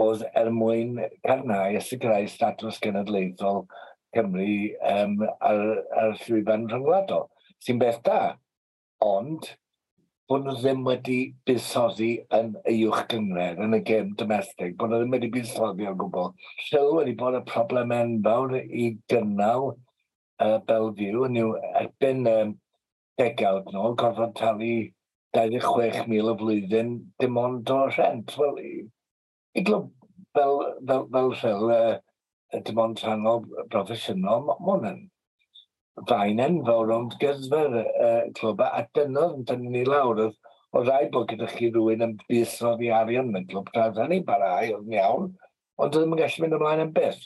oedd 0.00 0.22
er 0.38 0.50
mwyn 0.54 1.00
carnau 1.26 1.76
y 1.76 1.82
sicrhau 1.84 2.28
statws 2.30 2.78
genedlaethol 2.84 3.64
Cymru 4.14 4.52
um, 4.92 5.18
ar, 5.46 5.64
ar 6.02 6.14
llwyfan 6.22 6.68
rhyngwladol, 6.70 7.28
sy'n 7.62 7.82
beth 7.82 8.00
da. 8.06 8.20
Ond 9.04 9.52
bod 10.30 10.44
nhw 10.46 10.52
ddim 10.60 10.84
wedi 10.86 11.14
buddsoddi 11.48 12.08
yn 12.36 12.52
y 12.70 12.74
uwch 12.86 13.00
gyngred, 13.10 13.58
yn 13.64 13.74
y 13.74 13.80
gêm 13.88 14.12
domestig, 14.20 14.76
bod 14.78 14.92
nhw 14.92 15.00
ddim 15.00 15.14
wedi 15.16 15.30
buddsoddi 15.34 15.88
o 15.90 15.94
gwbl. 15.98 16.28
Sylw 16.68 16.92
wedi 17.00 17.14
bod 17.18 17.38
y 17.38 17.40
problem 17.48 17.90
enfawr 17.96 18.54
i 18.60 18.84
gynnal 19.10 19.72
uh, 19.72 20.60
Belfiw, 20.68 21.24
yn 21.26 21.40
yw 21.40 21.50
erbyn 21.82 22.22
um, 22.30 22.54
degawd 23.18 23.72
nhw, 23.74 23.90
gorfod 23.98 24.36
talu 24.38 24.70
26,000 25.34 26.30
o 26.30 26.36
flwyddyn, 26.38 26.94
dim 27.18 27.42
ond 27.42 27.74
o 27.74 27.80
rent. 27.96 28.38
Wel, 28.38 28.62
i, 28.62 28.72
i 29.58 29.66
glwb 29.66 29.90
fel, 30.38 30.62
fel, 30.86 31.08
fel 31.16 31.34
sylw, 31.42 31.74
uh, 31.74 32.62
dim 32.70 32.84
ond 32.86 33.02
rhan 33.02 33.26
o 33.26 33.40
broffesiynol, 33.72 34.46
mae 34.46 34.62
hwn 34.62 34.92
yn 34.94 35.06
fain 36.08 36.40
enfawr 36.44 36.94
ond 36.96 37.16
gyrfyr 37.22 37.76
uh, 37.80 38.22
clwb 38.38 38.62
a 38.66 38.84
dynodd 38.96 39.36
yn 39.40 39.46
tynnu 39.50 39.74
ni 39.74 39.84
lawr 39.88 40.24
oedd 40.26 40.38
o 40.72 40.84
rai 40.86 41.08
bod 41.12 41.28
gyda 41.30 41.48
chi 41.50 41.68
rhywun 41.70 42.06
yn 42.06 42.16
busrodd 42.28 42.82
i 42.86 42.90
arian 42.94 43.32
mewn 43.34 43.48
clwb 43.50 43.70
tra 43.74 43.88
dda 43.90 44.06
ni'n 44.10 44.26
barau 44.28 44.72
oedd 44.76 44.86
yn 44.86 44.98
iawn 44.98 45.28
ond 45.80 45.84
oedd 45.84 45.96
ddim 45.96 46.16
yn 46.16 46.22
gallu 46.22 46.44
mynd 46.44 46.58
ymlaen 46.58 46.84
yn 46.86 46.94
byth. 46.96 47.22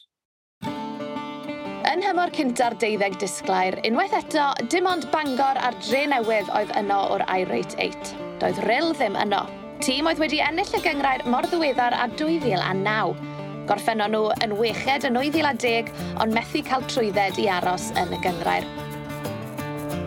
Yn 1.94 2.02
hymor 2.02 2.32
cynta'r 2.34 2.74
deuddeg 2.82 3.18
disglair, 3.22 3.76
unwaith 3.86 4.16
eto, 4.18 4.48
dim 4.72 4.88
ond 4.90 5.04
Bangor 5.12 5.60
a'r 5.62 5.76
dre 5.84 6.00
newydd 6.10 6.48
oedd 6.56 6.72
yno 6.80 6.96
o'r 7.14 7.22
Irate 7.28 7.76
8. 7.78 8.14
Doedd 8.42 8.58
Ryl 8.66 8.94
ddim 8.96 9.18
yno. 9.20 9.44
Tîm 9.84 10.08
oedd 10.08 10.22
wedi 10.22 10.40
ennill 10.42 10.74
y 10.74 10.80
gyngrair 10.82 11.22
mor 11.30 11.46
ddiweddar 11.50 11.94
a 11.98 12.08
2009, 12.16 13.14
Gorffennon 13.68 14.12
nhw 14.14 14.32
yn 14.44 14.56
weched 14.58 15.06
yn 15.08 15.16
2010, 15.18 15.92
ond 16.22 16.36
methu 16.36 16.62
cael 16.66 16.84
trwydded 16.90 17.38
i 17.42 17.46
aros 17.52 17.90
yn 18.00 18.12
y 18.14 18.18
gyngrair. 18.24 18.66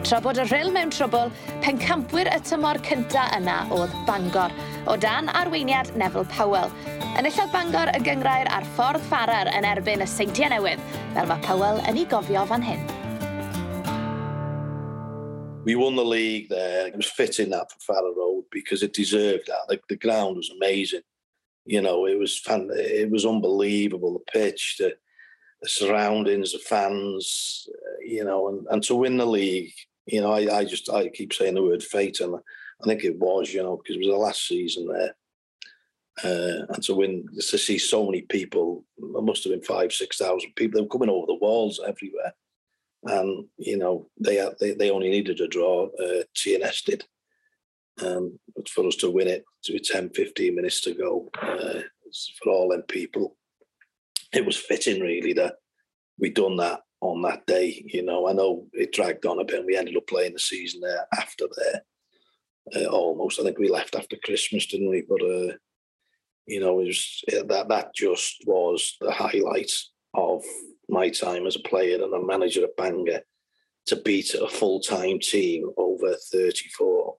Tra 0.08 0.22
bod 0.24 0.40
y 0.40 0.46
rhyl 0.48 0.70
mewn 0.76 0.94
trwbl, 0.94 1.34
pencampwyr 1.66 2.30
y 2.32 2.38
tymor 2.48 2.80
cynta 2.86 3.26
yna 3.36 3.58
oedd 3.76 3.96
Bangor, 4.08 4.54
o 4.88 4.96
dan 4.96 5.32
arweiniad 5.36 5.92
Neville 6.00 6.30
Powell. 6.36 6.72
Yn 7.18 7.28
illodd 7.28 7.52
Bangor 7.56 7.92
y 7.98 8.04
gyngrair 8.06 8.48
ar 8.54 8.68
ffordd 8.78 9.04
ffarar 9.10 9.52
yn 9.52 9.68
erbyn 9.68 10.06
y 10.06 10.08
seintiau 10.14 10.54
newydd, 10.54 10.88
fel 11.18 11.28
mae 11.28 11.44
Powell 11.50 11.84
yn 11.90 12.00
ei 12.00 12.08
gofio 12.08 12.48
fan 12.48 12.64
hyn. 12.64 12.88
we 15.68 15.76
won 15.76 15.98
the 15.98 16.04
league 16.04 16.48
there. 16.48 16.88
It 16.88 16.96
was 16.96 17.08
fitting 17.08 17.50
that 17.50 17.70
for 17.70 17.80
Farrow 17.80 18.14
Road 18.16 18.46
because 18.54 18.84
it 18.84 18.94
deserved 18.94 19.48
that. 19.48 19.68
The, 19.68 19.78
the 19.90 19.98
ground 19.98 20.38
was 20.38 20.50
amazing. 20.50 21.02
You 21.68 21.82
know, 21.82 22.08
it 22.08 22.18
was 22.18 22.40
fan, 22.40 22.70
it 22.72 23.12
was 23.12 23.26
unbelievable. 23.26 24.14
The 24.14 24.32
pitch, 24.32 24.78
the, 24.80 24.96
the 25.62 25.70
surroundings, 25.70 26.54
the 26.54 26.60
fans, 26.60 27.68
uh, 27.70 28.00
you 28.06 28.24
know, 28.24 28.48
and, 28.48 28.66
and 28.72 28.82
to 28.84 28.96
win 28.96 29.18
the 29.18 29.26
league, 29.26 29.74
you 30.06 30.22
know, 30.22 30.32
I, 30.32 30.60
I 30.60 30.66
just 30.66 30.90
I 30.90 31.10
keep 31.10 31.34
saying 31.34 31.56
the 31.56 31.64
word 31.64 31.84
fate, 31.84 32.22
and 32.22 32.36
I 32.36 32.86
think 32.86 33.04
it 33.04 33.20
was, 33.20 33.54
you 33.54 33.62
know, 33.62 33.76
because 33.76 33.98
it 33.98 34.00
was 34.00 34.08
the 34.08 34.16
last 34.16 34.48
season 34.48 34.88
there. 34.88 35.16
Uh, 36.24 36.66
and 36.74 36.82
to 36.84 36.96
win, 36.96 37.28
to 37.36 37.58
see 37.58 37.78
so 37.78 38.06
many 38.06 38.22
people, 38.22 38.84
there 38.98 39.22
must 39.22 39.44
have 39.44 39.52
been 39.52 39.62
five, 39.62 39.92
six 39.92 40.18
thousand 40.18 40.56
people. 40.56 40.78
They 40.78 40.82
were 40.82 40.90
coming 40.90 41.10
over 41.10 41.28
the 41.28 41.36
walls 41.36 41.80
everywhere, 41.86 42.34
and 43.04 43.46
you 43.58 43.78
know 43.78 44.10
they 44.20 44.44
they, 44.60 44.72
they 44.72 44.90
only 44.90 45.10
needed 45.10 45.42
a 45.42 45.48
draw. 45.48 45.88
Uh, 45.88 46.24
TNS 46.34 46.86
did, 46.86 47.06
um, 48.04 48.40
for 48.70 48.86
us 48.88 48.96
to 48.98 49.10
win 49.10 49.28
it 49.28 49.46
with 49.70 49.84
10, 49.84 50.12
15 50.12 50.56
minutes 50.56 50.82
to 50.82 50.94
go 50.94 51.30
uh, 51.42 51.82
for 52.42 52.52
all 52.52 52.70
them 52.70 52.84
people. 52.84 53.36
It 54.34 54.46
was 54.46 54.58
fitting, 54.58 55.02
really, 55.02 55.34
that 55.34 55.56
we'd 56.20 56.36
done 56.36 56.58
that 56.58 56.82
on 57.02 57.22
that 57.24 57.46
day. 57.46 57.84
You 57.88 58.04
know, 58.04 58.28
I 58.28 58.34
know 58.34 58.68
it 58.74 58.94
dragged 58.94 59.26
on 59.26 59.40
a 59.40 59.46
bit 59.46 59.58
and 59.58 59.66
we 59.66 59.78
ended 59.78 59.98
up 59.98 60.08
playing 60.08 60.34
the 60.34 60.40
season 60.40 60.82
there 60.82 61.06
after 61.14 61.46
there. 61.56 61.82
Uh, 62.76 62.86
almost. 62.88 63.40
I 63.40 63.44
think 63.44 63.60
we 63.60 63.70
left 63.70 63.96
after 63.96 64.18
Christmas, 64.24 64.66
didn't 64.66 64.90
we? 64.90 65.04
But 65.08 65.22
uh, 65.22 65.54
you 66.48 66.60
know, 66.60 66.82
it 66.82 66.88
was 66.88 67.24
that 67.48 67.68
that 67.70 67.96
just 67.96 68.44
was 68.46 68.98
the 69.00 69.12
highlight 69.12 69.72
of 70.14 70.44
my 70.90 71.10
time 71.10 71.46
as 71.48 71.56
a 71.56 71.68
player 71.68 72.04
and 72.04 72.14
a 72.14 72.26
manager 72.26 72.64
at 72.64 72.76
Bangor 72.76 73.22
to 73.86 73.96
beat 73.96 74.34
a 74.34 74.50
full 74.50 74.82
time 74.82 75.20
team 75.20 75.70
over 75.78 76.14
34 76.32 77.16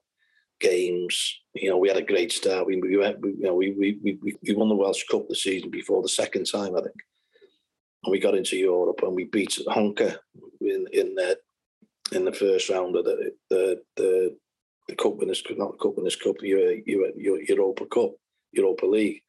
games. 0.59 1.39
You 1.53 1.69
know, 1.69 1.77
we 1.77 1.87
had 1.87 1.97
a 1.97 2.01
great 2.01 2.31
start. 2.31 2.67
We, 2.67 2.79
we 2.81 2.97
went, 2.97 3.19
we, 3.21 3.31
you 3.31 3.43
know, 3.43 3.55
we, 3.55 3.71
we, 3.71 3.99
we, 4.03 4.37
we 4.43 4.55
won 4.55 4.69
the 4.69 4.75
Welsh 4.75 5.03
Cup 5.09 5.27
the 5.27 5.35
season 5.35 5.69
before 5.69 6.01
the 6.01 6.09
second 6.09 6.45
time, 6.45 6.75
I 6.75 6.81
think. 6.81 6.95
And 8.03 8.11
we 8.11 8.19
got 8.19 8.35
into 8.35 8.55
Europe 8.55 9.01
and 9.03 9.13
we 9.13 9.25
beat 9.25 9.59
Honka 9.67 10.17
in 10.61 10.87
in 10.93 11.15
the, 11.15 11.37
in 12.13 12.25
the 12.25 12.31
first 12.31 12.69
round 12.69 12.95
of 12.95 13.03
the 13.05 13.33
the 13.49 13.81
the, 13.97 14.37
the 14.87 14.95
Cup 14.95 15.17
Winners' 15.17 15.43
not 15.57 15.79
Cup 15.79 15.97
Winners' 15.97 16.15
Cup, 16.15 16.35
Europa 16.41 17.85
Cup, 17.85 18.11
Europa 18.51 18.85
League. 18.85 19.21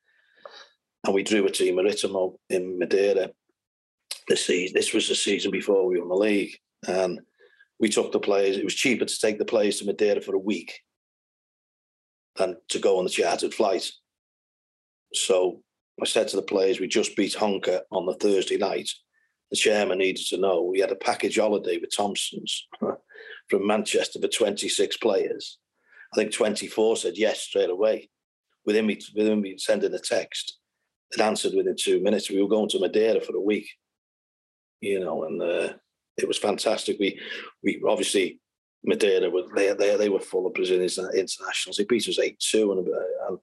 And 1.04 1.14
we 1.14 1.22
drew 1.22 1.46
a 1.46 1.50
team 1.50 1.76
Maritimo 1.76 2.38
in 2.49 2.78
Madeira 2.78 3.30
this 4.28 4.46
season. 4.46 4.75
This 4.75 4.92
was 4.92 5.08
the 5.08 5.14
season 5.14 5.50
before 5.50 5.87
we 5.87 5.99
won 5.99 6.08
the 6.08 6.14
league. 6.14 6.54
And 6.87 7.20
we 7.80 7.88
took 7.88 8.12
the 8.12 8.20
players, 8.20 8.58
it 8.58 8.64
was 8.64 8.75
cheaper 8.75 9.06
to 9.06 9.20
take 9.20 9.38
the 9.38 9.44
players 9.44 9.78
to 9.78 9.87
Madeira 9.87 10.20
for 10.20 10.34
a 10.34 10.38
week 10.38 10.80
than 12.37 12.56
to 12.68 12.78
go 12.78 12.99
on 12.99 13.04
the 13.04 13.10
chartered 13.10 13.54
flight. 13.54 13.90
So 15.12 15.62
I 16.00 16.06
said 16.06 16.28
to 16.28 16.37
the 16.37 16.42
players, 16.42 16.80
we 16.80 16.88
just 16.88 17.16
beat 17.16 17.34
Honker 17.34 17.82
on 17.90 18.06
the 18.06 18.14
Thursday 18.14 18.56
night. 18.56 18.90
The 19.50 19.56
chairman 19.56 19.99
needed 19.99 20.25
to 20.28 20.38
know 20.38 20.62
we 20.62 20.80
had 20.80 20.92
a 20.92 20.96
package 20.96 21.38
holiday 21.38 21.78
with 21.78 21.94
Thompson's 21.94 22.68
from 23.49 23.66
Manchester 23.66 24.20
for 24.20 24.28
26 24.28 24.96
players. 24.99 25.58
I 26.12 26.16
think 26.16 26.32
24 26.32 26.96
said 26.96 27.16
yes 27.16 27.40
straight 27.40 27.70
away. 27.70 28.10
Within 28.64 28.87
me, 28.87 28.99
within 29.14 29.40
me 29.40 29.56
sending 29.58 29.92
a 29.94 29.99
text, 29.99 30.58
it 31.10 31.20
answered 31.20 31.54
within 31.56 31.75
two 31.78 32.00
minutes. 32.00 32.30
We 32.30 32.40
were 32.40 32.49
going 32.49 32.68
to 32.70 32.78
Madeira 32.78 33.20
for 33.20 33.34
a 33.34 33.40
week, 33.40 33.68
you 34.80 35.00
know, 35.00 35.25
and 35.25 35.42
uh, 35.42 35.72
it 36.16 36.28
was 36.28 36.38
fantastic. 36.38 36.99
We, 37.00 37.20
we 37.62 37.82
obviously 37.88 38.40
Madeira 38.84 39.28
were 39.28 39.44
they, 39.54 39.72
they 39.75 39.96
they 39.96 40.08
were 40.08 40.20
full 40.20 40.46
of 40.46 40.54
Brazilian 40.54 40.88
internationals. 41.14 41.76
They 41.76 41.84
beat 41.84 42.08
us 42.08 42.18
eight 42.18 42.38
two, 42.38 42.72
and, 42.72 42.87
and 43.28 43.38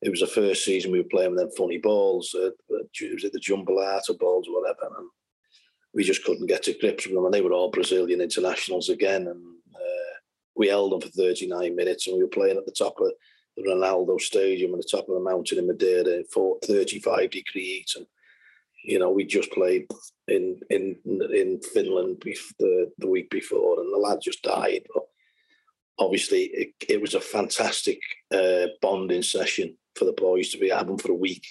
it 0.00 0.10
was 0.10 0.20
the 0.20 0.26
first 0.26 0.64
season 0.64 0.92
we 0.92 0.98
were 0.98 1.08
playing 1.08 1.30
with 1.30 1.40
them 1.40 1.50
funny 1.56 1.78
balls. 1.78 2.34
Uh, 2.34 2.50
was 2.70 3.24
it 3.24 3.32
the 3.32 3.40
Jumbalata 3.40 4.18
balls 4.18 4.48
or 4.48 4.60
whatever? 4.60 4.94
And 4.98 5.08
we 5.94 6.02
just 6.02 6.24
couldn't 6.24 6.46
get 6.46 6.62
to 6.64 6.78
grips 6.78 7.06
with 7.06 7.14
them, 7.14 7.24
and 7.24 7.34
they 7.34 7.42
were 7.42 7.52
all 7.52 7.70
Brazilian 7.70 8.20
internationals 8.20 8.88
again. 8.88 9.26
And 9.28 9.42
uh, 9.74 10.14
we 10.56 10.68
held 10.68 10.92
them 10.92 11.00
for 11.00 11.08
39 11.08 11.76
minutes, 11.76 12.06
and 12.06 12.16
we 12.16 12.22
were 12.22 12.28
playing 12.28 12.56
at 12.56 12.66
the 12.66 12.72
top 12.72 12.94
of 13.00 13.12
the 13.56 13.62
Ronaldo 13.62 14.20
Stadium 14.20 14.72
at 14.74 14.78
the 14.78 14.88
top 14.90 15.08
of 15.08 15.14
the 15.14 15.20
mountain 15.20 15.58
in 15.58 15.66
Madeira 15.66 16.08
in 16.08 16.24
35 16.64 17.30
degree 17.30 17.64
heat, 17.64 17.92
and 17.96 18.06
you 18.84 18.98
know, 18.98 19.10
we 19.10 19.24
just 19.24 19.50
played 19.50 19.86
in 20.28 20.60
in 20.68 20.96
in 21.32 21.60
Finland 21.72 22.22
the 22.58 22.92
the 22.98 23.08
week 23.08 23.30
before, 23.30 23.80
and 23.80 23.92
the 23.92 23.96
lad 23.96 24.18
just 24.22 24.42
died. 24.42 24.82
But 24.92 25.04
obviously, 25.98 26.42
it, 26.44 26.74
it 26.88 27.00
was 27.00 27.14
a 27.14 27.20
fantastic 27.20 27.98
uh, 28.32 28.66
bonding 28.82 29.22
session 29.22 29.76
for 29.96 30.04
the 30.04 30.12
boys 30.12 30.50
to 30.50 30.58
be 30.58 30.68
having 30.68 30.98
for 30.98 31.12
a 31.12 31.16
week. 31.26 31.46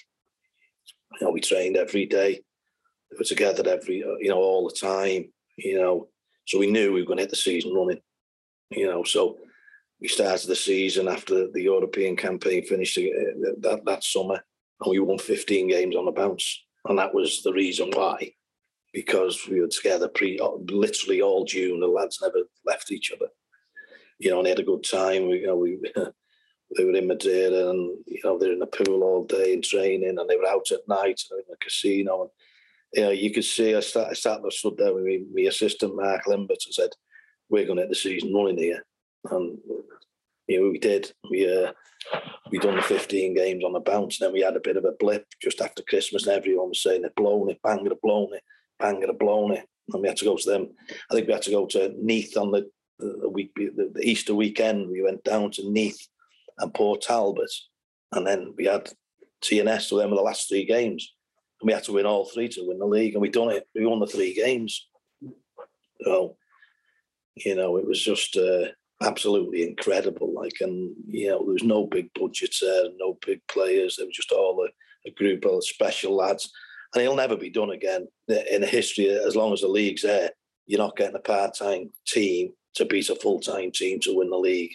You 1.20 1.26
know, 1.26 1.32
we 1.32 1.40
trained 1.40 1.76
every 1.76 2.06
day. 2.06 2.40
We 3.10 3.18
were 3.18 3.24
together 3.24 3.68
every, 3.68 3.96
you 3.96 4.28
know, 4.28 4.38
all 4.38 4.68
the 4.68 4.76
time. 4.76 5.32
You 5.56 5.78
know, 5.80 6.08
so 6.46 6.58
we 6.58 6.70
knew 6.70 6.92
we 6.92 7.00
were 7.00 7.06
going 7.06 7.18
to 7.18 7.24
hit 7.24 7.30
the 7.30 7.36
season 7.36 7.74
running. 7.74 8.00
You 8.70 8.86
know, 8.86 9.02
so 9.02 9.38
we 10.00 10.06
started 10.06 10.46
the 10.46 10.56
season 10.56 11.08
after 11.08 11.48
the 11.50 11.62
European 11.62 12.14
campaign 12.16 12.64
finished 12.64 12.96
uh, 12.96 13.50
that 13.58 13.82
that 13.86 14.04
summer, 14.04 14.40
and 14.80 14.90
we 14.90 15.00
won 15.00 15.18
15 15.18 15.68
games 15.68 15.96
on 15.96 16.04
the 16.04 16.12
bounce 16.12 16.63
and 16.86 16.98
that 16.98 17.14
was 17.14 17.42
the 17.42 17.52
reason 17.52 17.90
why, 17.92 18.32
because 18.92 19.46
we 19.48 19.60
were 19.60 19.68
together 19.68 20.08
pre 20.08 20.38
literally 20.68 21.22
all 21.22 21.44
June. 21.44 21.80
The 21.80 21.86
lads 21.86 22.18
never 22.20 22.40
left 22.64 22.92
each 22.92 23.12
other, 23.12 23.28
you 24.18 24.30
know, 24.30 24.38
and 24.38 24.46
they 24.46 24.50
had 24.50 24.58
a 24.58 24.64
good 24.64 24.84
time. 24.84 25.28
We, 25.28 25.40
you 25.40 25.46
know, 25.46 25.56
we 25.56 25.78
they 26.76 26.84
were 26.84 26.94
in 26.94 27.06
Madrid 27.06 27.52
and 27.52 27.96
you 28.06 28.20
know 28.24 28.38
they're 28.38 28.52
in 28.52 28.58
the 28.58 28.66
pool 28.66 29.02
all 29.02 29.24
day 29.24 29.54
and 29.54 29.64
training, 29.64 30.18
and 30.18 30.28
they 30.28 30.36
were 30.36 30.48
out 30.48 30.70
at 30.72 30.88
night 30.88 31.20
in 31.30 31.38
the 31.48 31.56
casino. 31.60 32.22
And 32.22 32.30
you 32.92 33.02
know, 33.02 33.10
you 33.10 33.32
could 33.32 33.44
see 33.44 33.74
I 33.74 33.80
started, 33.80 34.10
I 34.10 34.14
started, 34.14 34.46
I 34.46 34.50
stood 34.50 34.76
there 34.76 34.94
with 34.94 35.22
my, 35.32 35.42
assistant 35.42 35.96
Mark 35.96 36.26
Limbert 36.26 36.58
and 36.64 36.74
said, 36.74 36.90
"We're 37.48 37.66
going 37.66 37.76
to 37.76 37.82
hit 37.82 37.90
the 37.90 37.96
season 37.96 38.34
running 38.34 38.58
here," 38.58 38.84
and 39.30 39.58
you 40.46 40.60
know, 40.60 40.70
we 40.70 40.78
did. 40.78 41.12
We 41.30 41.50
uh, 41.50 41.72
we 42.50 42.58
done 42.58 42.76
the 42.76 42.82
15 42.82 43.34
games 43.34 43.64
on 43.64 43.72
the 43.72 43.80
bounce. 43.80 44.18
Then 44.18 44.32
we 44.32 44.42
had 44.42 44.56
a 44.56 44.60
bit 44.60 44.76
of 44.76 44.84
a 44.84 44.92
blip 44.92 45.26
just 45.40 45.60
after 45.60 45.82
Christmas, 45.88 46.26
and 46.26 46.36
everyone 46.36 46.68
was 46.68 46.82
saying 46.82 47.02
they'd 47.02 47.14
blown 47.14 47.50
it, 47.50 47.60
bang 47.62 47.84
it, 47.86 48.02
blown 48.02 48.34
it, 48.34 48.42
bang 48.78 49.02
it, 49.02 49.18
blown 49.18 49.52
it. 49.52 49.66
And 49.90 50.02
we 50.02 50.08
had 50.08 50.16
to 50.18 50.24
go 50.24 50.36
to 50.36 50.50
them. 50.50 50.68
I 51.10 51.14
think 51.14 51.26
we 51.26 51.32
had 51.32 51.42
to 51.42 51.50
go 51.50 51.66
to 51.66 51.94
Neath 51.98 52.36
on 52.36 52.50
the, 52.50 52.70
the 52.98 53.28
week, 53.28 53.52
the, 53.54 53.92
Easter 54.00 54.34
weekend. 54.34 54.90
We 54.90 55.02
went 55.02 55.24
down 55.24 55.50
to 55.52 55.70
Neath 55.70 56.08
and 56.58 56.72
Port 56.72 57.02
Talbot, 57.02 57.50
and 58.12 58.26
then 58.26 58.54
we 58.56 58.66
had 58.66 58.90
TNS. 59.42 59.82
So 59.82 59.98
them 59.98 60.10
were 60.10 60.16
the 60.16 60.22
last 60.22 60.48
three 60.48 60.64
games, 60.64 61.12
and 61.60 61.66
we 61.66 61.72
had 61.72 61.84
to 61.84 61.92
win 61.92 62.06
all 62.06 62.26
three 62.26 62.48
to 62.48 62.66
win 62.66 62.78
the 62.78 62.86
league. 62.86 63.14
And 63.14 63.22
we 63.22 63.30
done 63.30 63.50
it. 63.50 63.66
We 63.74 63.86
won 63.86 64.00
the 64.00 64.06
three 64.06 64.34
games. 64.34 64.88
So, 66.02 66.36
you 67.34 67.54
know, 67.54 67.78
it 67.78 67.86
was 67.86 68.02
just. 68.02 68.36
Uh, 68.36 68.68
absolutely 69.02 69.62
incredible. 69.68 70.32
Like, 70.32 70.58
and 70.60 70.94
you 71.06 71.28
know, 71.28 71.38
there 71.38 71.52
was 71.52 71.62
no 71.62 71.86
big 71.86 72.10
budgets 72.14 72.60
there, 72.60 72.84
no 72.96 73.18
big 73.26 73.40
players. 73.48 73.96
They 73.96 74.04
were 74.04 74.10
just 74.12 74.32
all 74.32 74.64
a, 74.64 75.08
a 75.08 75.12
group 75.12 75.44
of 75.44 75.64
special 75.64 76.14
lads, 76.16 76.50
and 76.94 77.02
it'll 77.02 77.16
never 77.16 77.36
be 77.36 77.50
done 77.50 77.70
again 77.70 78.08
in 78.28 78.60
the 78.60 78.66
history. 78.66 79.08
As 79.10 79.36
long 79.36 79.52
as 79.52 79.60
the 79.60 79.68
league's 79.68 80.02
there, 80.02 80.30
you're 80.66 80.78
not 80.78 80.96
getting 80.96 81.16
a 81.16 81.20
part-time 81.20 81.90
team 82.06 82.52
to 82.74 82.84
beat 82.84 83.10
a 83.10 83.14
full-time 83.16 83.70
team 83.70 84.00
to 84.00 84.16
win 84.16 84.30
the 84.30 84.36
league. 84.36 84.72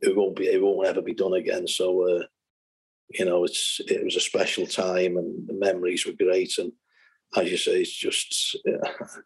It 0.00 0.16
won't 0.16 0.36
be. 0.36 0.46
It 0.46 0.62
won't 0.62 0.86
ever 0.86 1.02
be 1.02 1.14
done 1.14 1.34
again. 1.34 1.66
So, 1.66 2.08
uh, 2.08 2.24
you 3.10 3.24
know, 3.24 3.44
it's 3.44 3.80
it 3.88 4.04
was 4.04 4.16
a 4.16 4.20
special 4.20 4.66
time, 4.66 5.16
and 5.16 5.46
the 5.48 5.54
memories 5.54 6.06
were 6.06 6.12
great, 6.12 6.56
and 6.58 6.72
as 7.36 7.50
you 7.50 7.56
say, 7.56 7.80
it's 7.80 7.92
just 7.92 8.56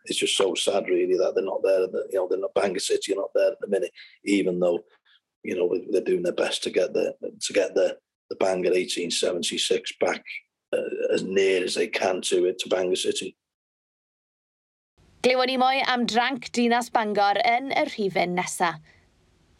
it's 0.06 0.18
just 0.18 0.36
so 0.36 0.54
sad, 0.54 0.88
really, 0.88 1.16
that 1.16 1.32
they're 1.34 1.44
not 1.44 1.62
there. 1.62 1.86
That, 1.86 2.08
you 2.10 2.18
know, 2.18 2.26
they're 2.28 2.38
not 2.38 2.54
Bangor 2.54 2.80
City 2.80 3.12
are 3.12 3.16
not 3.16 3.30
there 3.34 3.52
at 3.52 3.60
the 3.60 3.68
minute, 3.68 3.92
even 4.24 4.58
though 4.60 4.80
you 5.44 5.56
know 5.56 5.74
they're 5.90 6.00
doing 6.00 6.22
their 6.22 6.32
best 6.32 6.62
to 6.64 6.70
get 6.70 6.92
the 6.92 7.14
to 7.40 7.52
get 7.52 7.74
the 7.74 7.96
the 8.30 8.36
Bangor 8.36 8.70
1876 8.70 9.92
back 10.00 10.24
uh, 10.72 11.12
as 11.12 11.22
near 11.22 11.62
as 11.62 11.74
they 11.74 11.86
can 11.86 12.20
to 12.22 12.46
it 12.46 12.58
to 12.60 12.68
Bangor 12.68 12.96
City. 12.96 13.36
Glywon 15.22 15.46
ni 15.46 15.56
mwy 15.56 15.84
am 15.86 16.06
drank 16.06 16.50
Dinas 16.50 16.90
Bangor 16.90 17.38
yn 17.46 17.70
y 17.70 17.84
rhifyn 17.86 18.34
nesaf. 18.34 18.80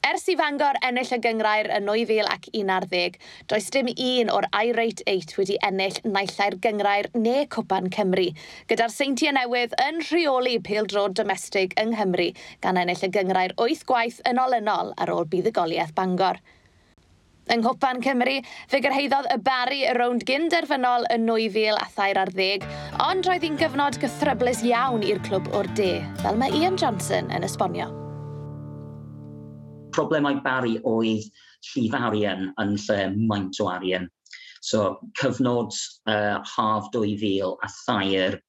Ers 0.03 0.25
i 0.33 0.35
Fangor 0.35 0.75
ennill 0.83 1.13
y 1.15 1.17
gyngrair 1.23 1.69
yn 1.71 1.85
2011, 1.87 3.21
does 3.47 3.69
dim 3.71 3.87
un 3.93 4.33
o'r 4.35 4.49
irate 4.59 5.05
8 5.07 5.37
wedi 5.39 5.55
ennill 5.63 6.01
naillai'r 6.03 6.57
gyngrair 6.65 7.09
neu 7.15 7.45
cwpan 7.55 7.87
Cymru, 7.95 8.25
gyda'r 8.67 8.91
seintiau 8.91 9.31
newydd 9.37 9.79
yn 9.85 10.03
rheoli 10.09 10.57
peildrod 10.67 11.15
domestig 11.21 11.79
yng 11.79 11.95
Nghymru 11.95 12.33
gan 12.67 12.83
ennill 12.83 13.07
y 13.07 13.13
gyngrair 13.15 13.55
8 13.55 13.87
gwaith 13.87 14.19
yn 14.27 14.43
olynol 14.43 14.91
ar 14.99 15.15
ôl 15.15 15.31
buddugoliaeth 15.31 15.95
Bangor. 15.95 16.43
Yng 17.47 17.63
Nghwpan 17.63 18.03
Cymru, 18.03 18.41
fe 18.75 18.83
gyrhaeddodd 18.83 19.31
y 19.31 19.39
bari 19.47 19.85
y 19.87 19.95
rownd 19.95 20.27
gyn 20.27 20.51
derfynol 20.51 21.07
yn 21.15 21.31
2010, 21.31 22.67
ond 23.07 23.31
roedd 23.31 23.47
hi'n 23.47 23.63
gyfnod 23.63 24.03
gythryblus 24.03 24.67
iawn 24.67 25.07
i'r 25.07 25.23
clwb 25.31 25.55
o'r 25.55 25.71
de, 25.79 25.93
fel 26.27 26.43
mae 26.43 26.59
Ian 26.59 26.75
Johnson 26.75 27.31
yn 27.31 27.47
esbonio 27.47 28.02
problemau 29.95 30.41
bari 30.45 30.79
oedd 30.89 31.29
llif 31.73 31.95
arian 31.99 32.51
yn 32.63 32.77
lle 32.87 33.01
maint 33.17 33.61
o 33.63 33.69
arian. 33.73 34.09
So 34.63 34.99
cyfnod 35.19 35.75
uh, 36.07 36.39
haf 36.47 36.91
2000 36.95 37.57
a 37.63 37.71
thair, 37.83 38.41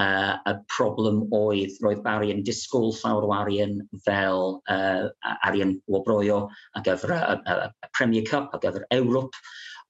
uh, 0.00 0.36
y 0.50 0.54
problem 0.72 1.22
oedd 1.36 1.76
roedd 1.84 2.02
bari 2.04 2.30
yn 2.34 2.44
disgwyl 2.46 2.94
llawer 3.00 3.26
o 3.28 3.34
arian 3.36 3.80
fel 4.06 4.60
uh, 4.72 5.08
arian 5.48 5.76
wobroio 5.90 6.44
a 6.76 6.82
gyfer 6.86 7.14
y, 7.16 7.20
y, 7.38 7.58
y 7.66 7.90
Premier 7.96 8.26
Cup, 8.26 8.54
a 8.54 8.62
gyfer 8.62 8.86
Ewrop, 8.96 9.36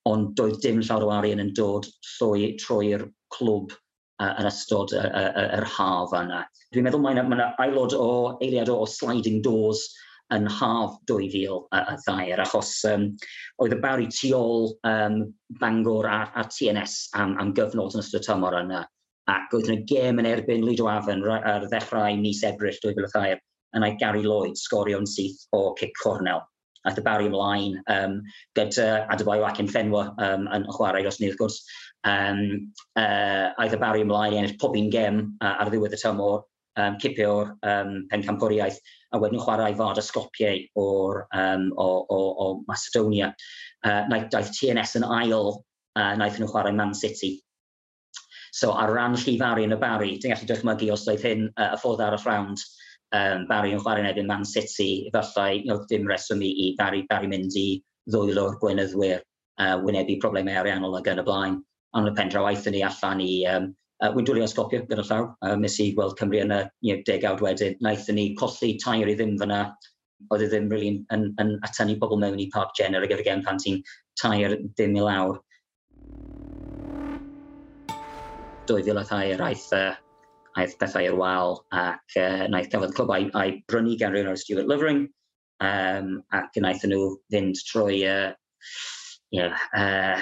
ond 0.08 0.34
doedd 0.38 0.60
dim 0.64 0.80
llawer 0.80 1.06
o 1.08 1.14
arian 1.18 1.42
yn 1.44 1.54
dod 1.56 1.88
trwy, 2.16 2.54
trwy'r 2.62 3.06
clwb 3.36 3.74
uh, 3.74 4.34
yn 4.40 4.50
ystod 4.50 4.94
yr 4.96 5.08
uh, 5.08 5.32
uh, 5.32 5.48
uh, 5.60 5.66
haf 5.76 6.14
yna. 6.20 6.44
Dwi'n 6.74 6.86
meddwl 6.86 7.04
mae 7.04 7.16
yna, 7.16 7.26
mae 7.26 7.40
yna 7.40 7.50
aelod 7.64 7.96
o 7.96 8.10
eiliad 8.40 8.72
o 8.72 8.82
sliding 8.88 9.40
doors 9.44 9.88
yn 10.36 10.46
haf 10.58 10.96
2000 11.10 11.66
a, 11.74 11.82
a 11.92 11.96
ddair, 12.04 12.42
achos 12.44 12.72
um, 12.90 13.08
oedd 13.62 13.76
y 13.76 13.80
bawr 13.82 14.04
i 14.04 14.08
tu 14.14 14.32
ôl 14.36 14.70
um, 14.88 15.20
Bangor 15.60 16.08
a, 16.10 16.20
a 16.34 16.46
TNS 16.46 16.96
am, 17.20 17.36
am 17.42 17.54
gyfnod 17.56 17.96
yn 17.96 18.04
ystod 18.04 18.22
y 18.22 18.28
tymor 18.28 18.58
yna, 18.62 18.84
ac 19.30 19.56
oedd 19.56 19.70
yna 19.70 19.86
gêm 19.90 20.22
yn 20.22 20.30
erbyn 20.30 20.66
Lido 20.66 20.88
Afon 20.90 21.26
ar 21.38 21.66
ddechrau 21.68 22.20
mis 22.20 22.44
Ebrill 22.46 22.78
2003 22.84 23.36
yn 23.78 23.86
ei 23.86 23.98
Gary 24.00 24.24
Lloyd 24.26 24.58
sgorio'n 24.58 25.06
syth 25.08 25.44
o 25.56 25.70
Cic 25.78 25.94
Cornel 26.02 26.42
aeth 26.88 27.00
y 27.00 27.04
bawr 27.04 27.24
i 27.24 27.28
ymlaen 27.28 27.76
um, 27.92 28.16
gyda 28.56 29.04
Adebayo 29.12 29.44
ac 29.48 29.60
Enfenwa 29.62 30.06
um, 30.24 30.46
yn 30.54 30.66
chwarae 30.72 31.04
dros 31.04 31.20
ni 31.20 31.28
wrth 31.28 31.40
gwrs. 31.40 31.58
Um, 32.08 32.40
uh, 32.96 33.50
aeth 33.60 33.76
y 33.76 33.80
bawr 33.82 33.98
i 33.98 34.04
ymlaen 34.06 34.36
i 34.36 34.40
ennill 34.40 34.56
pob 34.62 34.78
un 34.80 34.88
gem 34.92 35.20
uh, 35.42 35.58
ar 35.60 35.72
ddiwedd 35.72 35.96
y 35.96 36.00
tymor 36.00 36.46
um, 36.80 36.96
cipio'r 37.02 37.52
um, 37.72 37.92
pencampwriaeth 38.10 38.80
a 39.10 39.20
wedyn 39.20 39.36
nhw'n 39.36 39.44
chwarae 39.44 39.76
fardosgopiau 39.78 40.64
o'r 40.80 41.22
um, 41.36 41.68
o, 41.76 41.88
o, 42.16 42.18
o 42.44 42.48
Macedonia. 42.68 43.30
Uh, 43.84 44.02
naeth, 44.10 44.28
daeth 44.34 44.52
TNS 44.56 44.98
yn 45.00 45.06
ail, 45.06 45.54
uh, 45.98 46.12
naeth 46.20 46.40
nhw 46.40 46.50
chwarae 46.50 46.74
Man 46.76 46.94
City. 46.94 47.36
So 48.52 48.72
ar 48.74 48.92
ran 48.94 49.14
llifari 49.18 49.66
yn 49.66 49.76
y 49.76 49.80
bari, 49.80 50.14
dwi'n 50.18 50.34
gallu 50.34 50.50
dychmygu 50.50 50.92
os 50.94 51.08
oedd 51.10 51.26
hyn 51.26 51.48
uh, 51.52 51.72
y 51.74 51.80
ffordd 51.82 52.04
ar 52.06 52.18
y 52.18 52.20
rhawnd, 52.22 52.62
um, 53.16 53.46
bari 53.50 53.74
yn 53.74 53.82
chwarae 53.82 54.06
nebyn 54.06 54.30
Man 54.30 54.46
City, 54.48 55.10
efallai 55.10 55.60
you 55.60 55.70
know, 55.70 55.80
ddim 55.86 56.08
reswm 56.10 56.44
i, 56.46 56.50
i 56.50 56.70
bari 56.78 57.04
Barry 57.10 57.30
mynd 57.30 57.58
i 57.58 57.68
ddwylo'r 58.10 58.58
o'r 58.58 59.20
uh, 59.60 59.76
wynebu 59.84 60.18
problemau 60.22 60.62
ariannol 60.62 60.98
ag 60.98 61.10
yn 61.12 61.22
y 61.22 61.26
blaen. 61.26 61.60
Ond 61.98 62.10
y 62.10 62.14
pen 62.16 62.30
draw 62.30 62.46
aethon 62.46 62.74
ni 62.76 62.82
allan 62.86 63.22
i 63.24 63.32
um, 63.50 63.70
Uh, 64.00 64.12
Wy'n 64.16 64.24
dwlu 64.24 64.46
Sgopio 64.48 64.80
gyda 64.88 65.04
llaw. 65.04 65.26
Uh, 65.44 65.52
um, 65.52 65.64
nes 65.64 65.76
i 65.82 65.90
gweld 65.96 66.16
Cymru 66.16 66.40
yn 66.40 66.54
y 66.56 66.60
you 66.86 66.96
know, 66.96 67.04
degawd 67.04 67.42
wedyn. 67.44 67.76
Naethon 67.84 68.16
ni 68.16 68.30
colli 68.40 68.72
tair 68.80 69.10
i 69.12 69.16
ddim 69.18 69.36
fyna. 69.40 69.60
Oedd 70.32 70.44
e 70.46 70.48
ddim 70.48 70.70
really 70.72 70.88
yn, 70.94 71.02
yn, 71.16 71.26
yn 71.42 71.52
atynnu 71.68 71.98
pobl 72.00 72.20
mewn 72.20 72.40
i 72.40 72.48
Park 72.54 72.72
Jenner 72.78 73.04
ar 73.04 73.10
gyfer 73.10 73.26
gen 73.26 73.44
pan 73.44 73.60
ti'n 73.60 73.82
tair 74.20 74.56
ddim 74.56 74.96
i 74.96 75.04
lawr. 75.04 75.40
2002 78.70 79.34
yr 79.34 79.44
aeth, 79.44 79.68
uh, 79.76 79.94
aeth 80.56 80.76
bethau 80.80 81.04
i'r 81.04 81.20
wal 81.20 81.56
ac 81.76 82.16
uh, 82.20 82.48
naeth 82.48 82.72
gafodd 82.72 82.94
cafodd 82.94 82.96
clwbau 82.96 83.30
a'i 83.42 83.56
brynu 83.68 83.96
gan 84.00 84.14
rhywun 84.14 84.32
o'r 84.32 84.40
Stuart 84.40 84.70
Lovering 84.70 85.06
um, 85.60 86.12
ac 86.36 86.56
naethon 86.62 86.94
nhw 86.94 87.08
fynd 87.32 87.60
trwy 87.68 88.00
uh, 88.08 88.30
yeah, 89.34 89.56
uh, 89.76 90.20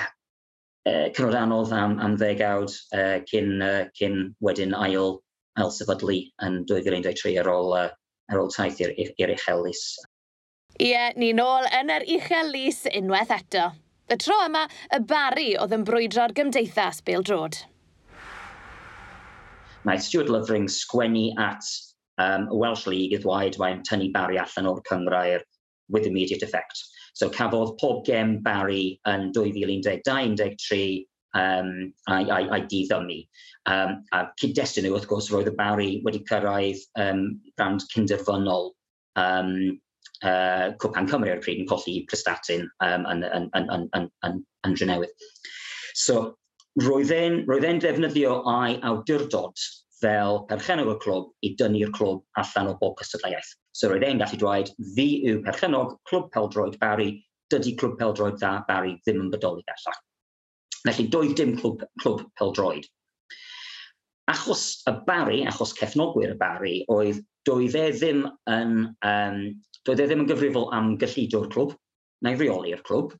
uh, 0.88 1.06
cyfnod 1.12 1.36
anodd 1.36 1.72
am, 1.76 1.98
am 2.02 2.16
ddegawd 2.18 2.72
uh, 2.96 3.18
cyn, 3.28 3.58
uh, 3.62 3.82
cyn 3.98 4.20
wedyn 4.44 4.74
ail, 4.76 5.18
ail 5.60 5.72
sefydlu 5.74 6.20
yn 6.46 6.62
2023 6.70 7.36
ar 7.42 7.50
ôl, 7.52 7.74
uh, 7.76 7.90
ar 8.32 8.40
ôl 8.40 8.52
taith 8.54 8.80
i'r 8.84 8.94
ir 8.96 9.34
uchelus. 9.34 9.84
Ie, 10.78 10.92
yeah, 10.92 11.12
ni 11.18 11.32
nôl 11.34 11.66
yn 11.74 11.90
yr 11.90 12.06
uchelus 12.18 12.84
unwaith 12.94 13.34
eto. 13.34 13.70
Y 14.08 14.16
tro 14.16 14.38
yma, 14.46 14.64
y 14.94 15.02
bari 15.04 15.50
oedd 15.60 15.74
yn 15.76 15.84
brwydro'r 15.84 16.32
gymdeithas 16.36 17.02
Bildrod. 17.04 17.58
Mae 19.84 20.00
Stuart 20.00 20.30
Lyfring 20.32 20.68
sgwennu 20.72 21.32
at 21.40 21.64
um, 22.18 22.48
Welsh 22.50 22.86
League 22.88 23.16
iddwaid 23.16 23.58
mae'n 23.60 23.82
tynnu 23.88 24.08
bari 24.14 24.40
allan 24.40 24.70
o'r 24.70 24.80
cyngrair 24.88 25.44
with 25.88 26.08
immediate 26.08 26.42
effect. 26.42 26.80
So 27.18 27.28
cafodd 27.34 27.74
pob 27.80 28.04
gem 28.06 28.36
Barry 28.44 29.00
yn 29.10 29.32
2012-13 29.34 31.06
um, 31.34 31.72
a'i, 32.06 32.28
ai, 32.30 32.44
ai 32.54 32.60
diddymu. 32.70 33.18
Um, 33.68 33.98
a 34.14 34.22
cyd-destun 34.40 34.86
nhw, 34.86 34.94
wrth 34.94 35.08
gwrs, 35.10 35.30
roedd 35.34 35.50
y 35.50 35.54
Barry 35.58 35.90
wedi 36.06 36.22
cyrraedd 36.28 36.84
um, 37.02 37.24
brand 37.58 37.82
cynderfynol 37.92 38.70
um, 39.18 39.52
uh, 40.22 40.70
Cwpan 40.78 41.10
Cymru 41.10 41.34
ar 41.34 41.42
y 41.42 41.44
pryd 41.44 41.64
yn 41.64 41.70
colli 41.70 41.98
prestatyn 42.10 42.68
um, 42.86 43.08
yn, 43.10 43.26
yn, 43.26 43.50
yn, 43.58 43.68
yn, 43.74 43.88
yn, 43.98 44.08
yn, 44.28 44.40
yn 44.68 44.78
Drenewydd. 44.78 45.28
So, 45.98 46.20
roedd 46.84 47.10
e'n, 47.14 47.42
roedd 47.50 47.66
e'n 47.66 47.82
defnyddio 47.82 48.40
a'i 48.54 48.78
awdurdod 48.86 49.66
fel 49.98 50.44
perchenog 50.50 50.94
y 50.94 50.98
clwb 51.02 51.32
i 51.42 51.56
dynnu'r 51.58 51.90
clwb 51.98 52.22
allan 52.38 52.70
o 52.70 52.78
bob 52.78 52.94
cystadleuaeth. 53.02 53.56
So 53.78 53.88
roedd 53.92 54.02
e'n 54.08 54.18
gallu 54.18 54.38
dweud, 54.40 54.70
fi 54.96 55.06
yw 55.30 55.42
perchenog 55.44 55.92
Clwb 56.10 56.32
Peldroed 56.34 56.78
Barry, 56.82 57.12
dydy 57.52 57.76
Clwb 57.78 57.98
Peldroed 58.00 58.38
dda 58.40 58.64
Barry 58.66 58.96
ddim 59.04 59.20
yn 59.22 59.28
bodoli 59.34 59.62
bellach. 59.68 60.00
Felly 60.80 61.06
doedd 61.12 61.36
dim 61.38 61.52
clwb, 61.60 61.84
clwb 62.02 62.24
peldroed. 62.40 62.88
Achos 64.32 64.64
y 64.90 64.94
Barry, 65.06 65.38
achos 65.46 65.76
cefnogwyr 65.78 66.34
y 66.34 66.38
Barry, 66.40 66.74
oedd 66.90 67.22
doedd 67.46 67.78
e 67.78 67.86
ddim 67.94 68.26
yn, 68.50 68.74
um, 69.12 69.38
doedd 69.86 70.02
e 70.02 70.08
ddim 70.10 70.24
yn 70.24 70.30
gyfrifol 70.32 70.68
am 70.74 70.96
gyllido'r 71.00 71.48
clwb, 71.54 71.78
neu 72.26 72.42
reoli'r 72.42 72.82
clwb. 72.88 73.14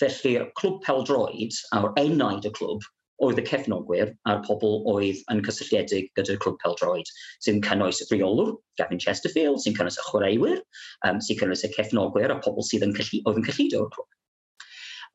Felly'r 0.00 0.50
clwb 0.60 0.82
peldroed, 0.84 1.56
a'r 1.76 1.88
enaid 2.04 2.46
y 2.48 2.52
clwb, 2.60 2.84
oedd 3.22 3.38
y 3.38 3.44
cefnogwyr 3.46 4.12
a'r 4.28 4.42
pobl 4.46 4.80
oedd 4.92 5.20
yn 5.32 5.42
cysylltiedig 5.46 6.10
gyda'r 6.18 6.40
clwb 6.42 6.58
peldroed, 6.62 7.10
sy'n 7.44 7.62
cynnwys 7.66 8.02
y 8.04 8.08
rheolwr, 8.10 8.56
Gavin 8.80 9.02
Chesterfield, 9.02 9.60
sy'n 9.62 9.76
cynnwys 9.78 10.00
y 10.00 10.06
chwaraewyr, 10.08 10.62
um, 11.08 11.20
sy'n 11.22 11.38
cynnwys 11.40 11.64
y 11.68 11.70
cefnogwyr 11.76 12.34
a 12.34 12.40
pobl 12.42 12.66
sydd 12.66 12.86
yn 12.88 12.96
cyllu, 12.98 13.22
oedd 13.28 13.40
yn 13.42 13.46
cyllido 13.48 13.84
o'r 13.84 13.92
clwb. 13.94 14.18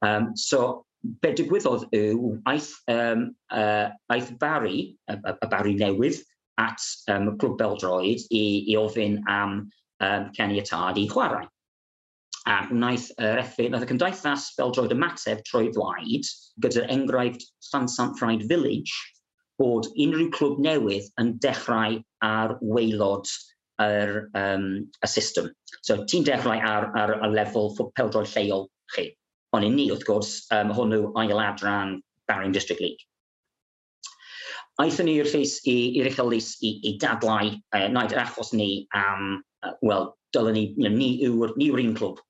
Um, 0.08 0.32
so, 0.40 0.64
be 1.24 1.34
digwyddodd 1.36 1.88
yw 1.96 2.34
aeth, 2.50 2.72
um, 2.94 3.28
uh, 3.54 3.90
aeth 4.14 4.34
Barry, 4.42 4.82
y, 5.12 5.18
y 5.18 5.52
Barry 5.52 5.76
newydd, 5.80 6.24
at 6.58 6.82
um, 7.14 7.36
Clwb 7.38 7.58
Beldroed 7.60 8.24
i, 8.34 8.44
i 8.72 8.78
ofyn 8.80 9.20
am 9.30 9.60
um, 10.02 10.30
caniatad 10.38 10.98
i 10.98 11.06
chwarae. 11.12 11.46
A 12.48 12.62
wnaeth 12.72 13.10
yr 13.20 13.42
effaith, 13.42 13.74
wnaeth 13.74 13.84
y 13.84 13.88
cymdeithas 13.90 14.44
fel 14.56 14.70
droed 14.72 14.94
ymateb 14.96 15.42
trwy 15.50 15.68
flaid, 15.76 16.28
gyda'r 16.64 16.86
enghraifft 16.94 17.44
San 17.68 17.90
Sanfraid 17.92 18.46
Village, 18.48 18.94
bod 19.60 19.90
unrhyw 20.00 20.30
clwb 20.32 20.62
newydd 20.64 21.10
yn 21.20 21.34
dechrau 21.44 21.98
ar 22.24 22.54
weilod 22.62 23.28
yr, 23.84 24.14
um, 24.40 24.68
y 25.04 25.10
system. 25.12 25.50
So 25.84 25.98
ti'n 26.06 26.24
dechrau 26.30 26.56
ar, 26.70 26.88
ar 26.96 27.18
y 27.18 27.30
lefel 27.34 27.74
peldroed 28.00 28.32
lleol 28.32 28.64
chi. 28.96 29.10
Ond 29.52 29.68
i 29.68 29.72
ni, 29.74 29.90
wrth 29.92 30.08
gwrs, 30.08 30.32
um, 30.56 30.72
hwnnw 30.78 31.02
ail 31.20 31.42
adran 31.44 31.98
Barring 32.32 32.56
District 32.56 32.80
League. 32.80 33.04
Aethon 34.80 35.10
ni 35.10 35.18
i'r 35.20 35.28
llys 35.34 35.58
i'r 35.68 36.08
uchelus 36.14 36.54
i, 36.64 36.72
i 36.88 36.96
dadlau, 37.02 37.52
uh, 37.76 37.90
naid 37.92 38.16
yr 38.16 38.24
achos 38.24 38.54
ni 38.56 38.86
am, 38.96 39.28
um, 39.36 39.44
uh, 39.68 39.76
wel, 39.84 40.14
dylen 40.32 40.56
ni, 40.56 40.66
you 40.78 40.88
know, 40.88 40.96
ni 40.96 41.12
yw'r 41.28 41.56
ni 41.60 41.68
yw 41.74 41.84
un 41.84 41.94
clwb 41.98 42.24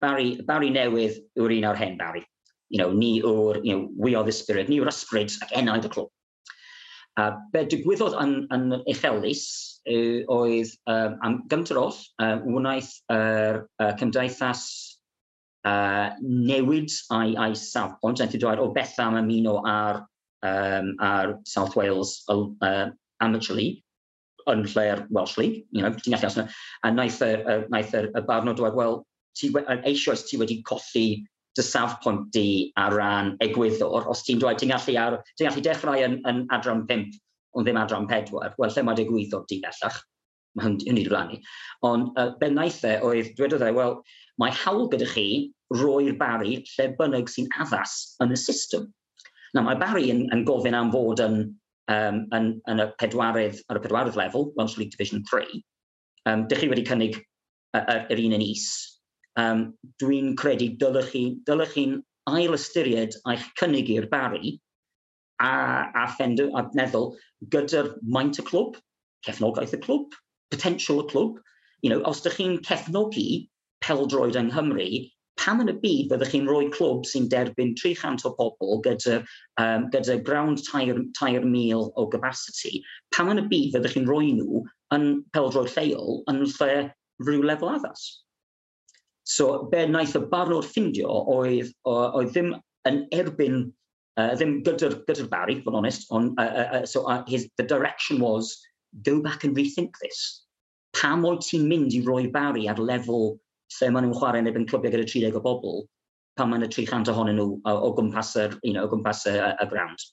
Barry, 0.00 0.40
Barry 0.46 0.70
newydd 0.70 1.20
yw'r 1.38 1.54
un 1.58 1.68
o'r 1.70 1.78
hen 1.80 1.96
Barry. 2.00 2.24
You 2.68 2.82
know, 2.82 2.92
ni 2.92 3.20
yw'r, 3.22 3.60
you 3.64 3.72
know, 3.72 3.88
we 3.96 4.14
are 4.14 4.24
the 4.24 4.32
spirit, 4.32 4.68
ni 4.68 4.80
yw'r 4.80 4.90
ysbryd 4.90 5.32
ac 5.44 5.54
enaid 5.56 5.86
y 5.86 5.92
clwb. 5.92 6.10
A 7.16 7.30
be 7.52 7.62
digwyddodd 7.64 8.16
yn, 8.20 8.34
yn 8.52 8.74
uchelus 8.92 9.46
uh, 9.88 10.20
oedd 10.34 10.74
um, 10.92 11.14
am 11.24 11.38
gymter 11.52 11.78
oll, 11.80 11.96
um, 12.20 12.42
wnaeth 12.58 12.90
yr 13.14 13.62
uh, 13.62 13.86
uh, 13.86 13.94
cymdeithas 13.96 14.66
uh, 15.64 16.12
newid 16.20 16.92
a'i, 17.16 17.32
ai 17.40 17.54
safbont, 17.56 18.20
yn 18.20 18.34
ddweud 18.34 18.60
o 18.60 18.68
beth 18.76 18.98
am 19.00 19.16
ymuno 19.22 19.56
ar, 19.64 20.02
um, 20.44 20.92
ar 21.00 21.38
South 21.48 21.78
Wales 21.78 22.18
uh, 22.28 22.86
Amateur 23.24 23.56
League 23.56 23.80
yn 24.52 24.62
lle'r 24.70 25.06
Welsh 25.10 25.38
League, 25.40 25.64
you 25.72 25.82
know, 25.82 25.90
ti'n 25.90 26.14
gallu 26.14 26.28
asno, 26.28 26.44
a 26.84 26.90
naeth 26.92 27.22
y, 27.24 27.32
naeth 27.72 27.96
y, 27.98 28.02
y 28.12 28.22
barn 28.28 28.52
dweud, 28.52 28.76
wel, 28.78 29.00
ti, 29.36 29.52
eisoes 29.76 30.24
ti 30.28 30.38
wedi 30.40 30.60
colli 30.66 31.06
dy 31.56 31.64
safpwynt 31.64 32.28
di 32.34 32.72
ar 32.80 32.94
ran 32.96 33.32
egwyddor, 33.44 34.08
os 34.10 34.22
ti'n 34.26 34.40
dweud, 34.42 34.58
ti'n 34.60 34.74
gallu, 34.74 34.96
ar, 35.00 35.18
ti 35.36 35.46
gallu 35.46 35.62
dechrau 35.64 36.02
yn, 36.04 36.18
yn 36.28 36.44
adran 36.52 36.84
5, 36.88 37.16
ond 37.56 37.66
ddim 37.66 37.80
adran 37.80 38.08
4, 38.10 38.34
wel, 38.58 38.72
lle 38.74 38.84
mae 38.84 39.00
egwyddor 39.04 39.46
di 39.48 39.60
bellach? 39.64 40.02
Mae 40.56 40.68
hynny 40.68 40.88
wedi 40.88 41.12
rannu. 41.12 41.38
Ond 41.84 42.16
uh, 42.20 42.30
bennaeth 42.40 42.82
e 42.88 42.96
oedd, 43.04 43.32
dwedodd 43.36 43.64
e, 43.64 43.70
wel, 43.76 43.98
mae 44.40 44.52
hawl 44.64 44.88
gyda 44.92 45.08
chi 45.10 45.28
roi'r 45.76 46.16
bari 46.20 46.58
lle 46.74 46.88
bynnag 46.98 47.32
sy'n 47.32 47.48
addas 47.60 48.16
yn 48.24 48.32
y 48.32 48.40
system. 48.40 48.90
Na, 49.56 49.64
mae 49.64 49.78
bari 49.80 50.10
yn, 50.12 50.26
yn 50.32 50.44
gofyn 50.48 50.76
am 50.76 50.92
fod 50.92 51.22
yn, 51.24 51.38
um, 51.92 52.20
yn, 52.36 52.50
yn 52.72 52.84
y 52.84 52.88
pedwarydd, 53.00 53.62
ar 53.72 53.80
y 53.80 53.84
pedwarydd 53.84 54.20
lefel, 54.20 54.50
Welsh 54.58 54.76
League 54.80 54.92
Division 54.92 55.24
3. 55.30 55.62
Um, 56.28 56.44
dych 56.50 56.64
chi 56.64 56.70
wedi 56.72 56.84
cynnig 56.88 57.16
yr 57.76 58.20
un 58.20 58.36
yn 58.36 58.44
is, 58.44 58.95
um, 59.40 59.64
dwi'n 60.02 60.34
credu 60.40 60.70
dylech 60.80 61.10
chi, 61.12 61.24
dylech 61.48 61.74
chi'n 61.76 61.98
ail 62.32 62.56
ystyried 62.56 63.16
a'ch 63.32 63.48
cynnig 63.60 63.90
i'r 63.94 64.08
bari 64.12 64.56
a, 65.38 65.50
a, 65.92 66.06
ffendw, 66.14 66.48
a 66.56 66.64
meddwl 66.78 67.12
gyda'r 67.52 67.92
maint 68.02 68.40
y 68.40 68.46
clwb, 68.46 68.78
cefnogaeth 69.26 69.76
y 69.76 69.82
clwb, 69.84 70.16
potential 70.54 71.02
y 71.04 71.10
clwb. 71.12 71.42
You 71.84 71.92
know, 71.92 72.00
os 72.08 72.22
ydych 72.24 72.40
chi'n 72.40 72.56
cefnogi 72.66 73.46
peldroed 73.84 74.38
yng 74.40 74.50
Nghymru, 74.50 74.88
pam 75.36 75.60
yn 75.62 75.70
y 75.70 75.76
byd 75.82 76.10
fyddwch 76.10 76.32
chi'n 76.32 76.48
rhoi 76.48 76.70
clwb 76.74 77.04
sy'n 77.06 77.28
derbyn 77.32 77.74
300 77.78 78.24
o 78.26 78.32
bobl 78.38 78.80
gyda, 78.86 79.20
um, 79.62 79.88
gyda 79.92 80.16
ground 80.24 80.64
tair, 80.66 81.02
tair 81.18 81.44
mil 81.44 81.90
o 81.94 82.06
capacity, 82.12 82.80
pam 83.14 83.30
yn 83.34 83.44
y 83.44 83.48
byd 83.52 83.76
fyddwch 83.76 83.98
chi'n 83.98 84.08
rhoi 84.08 84.32
nhw 84.38 84.64
yn 84.96 85.10
peldroed 85.36 85.70
lleol 85.76 86.22
yn 86.32 86.46
lle 86.56 86.72
rhyw 87.26 87.44
lefel 87.44 87.74
addas? 87.76 88.08
So 89.26 89.66
be 89.72 89.82
wnaeth 89.88 90.14
y 90.14 90.22
barnwr 90.30 90.62
ffindio 90.62 91.10
oedd, 91.32 91.72
oedd 91.90 92.28
ddim 92.30 92.52
yn 92.86 93.00
erbyn, 93.16 93.64
uh, 94.20 94.32
ddim 94.38 94.60
gyda'r 94.66 95.00
gyda 95.08 95.26
Barry, 95.32 95.56
fod 95.64 95.78
onest, 95.80 96.06
ond 96.14 96.38
uh, 96.38 96.66
uh, 96.78 96.84
so, 96.86 97.02
uh, 97.10 97.24
his, 97.26 97.48
the 97.58 97.66
direction 97.66 98.20
was, 98.22 98.54
go 99.02 99.18
back 99.20 99.42
and 99.42 99.58
rethink 99.58 99.98
this. 100.02 100.20
Pam 100.94 101.26
oedd 101.26 101.42
ti'n 101.42 101.66
mynd 101.66 101.96
i 101.98 102.04
roi 102.06 102.28
Barry 102.30 102.68
ar 102.70 102.78
lefel 102.78 103.34
lle 103.74 103.88
maen 103.90 104.06
nhw'n 104.06 104.18
chwarae 104.20 104.44
yn 104.44 104.50
erbyn 104.52 104.68
clybiau 104.70 104.94
gyda 104.94 105.08
30 105.10 105.40
o 105.40 105.42
bobl, 105.42 105.82
pan 106.38 106.52
maen 106.52 106.62
y 106.62 106.68
300 106.70 107.10
ohonyn 107.10 107.40
nhw 107.40 107.48
o, 107.56 107.74
o 107.88 107.90
gwmpas 107.96 108.36
y, 108.38 108.46
you 108.62 108.76
know, 108.76 108.86
o 108.86 108.92
gwmpas 108.92 109.24
y, 109.26 109.34
y 109.34 109.66
ground. 109.72 110.04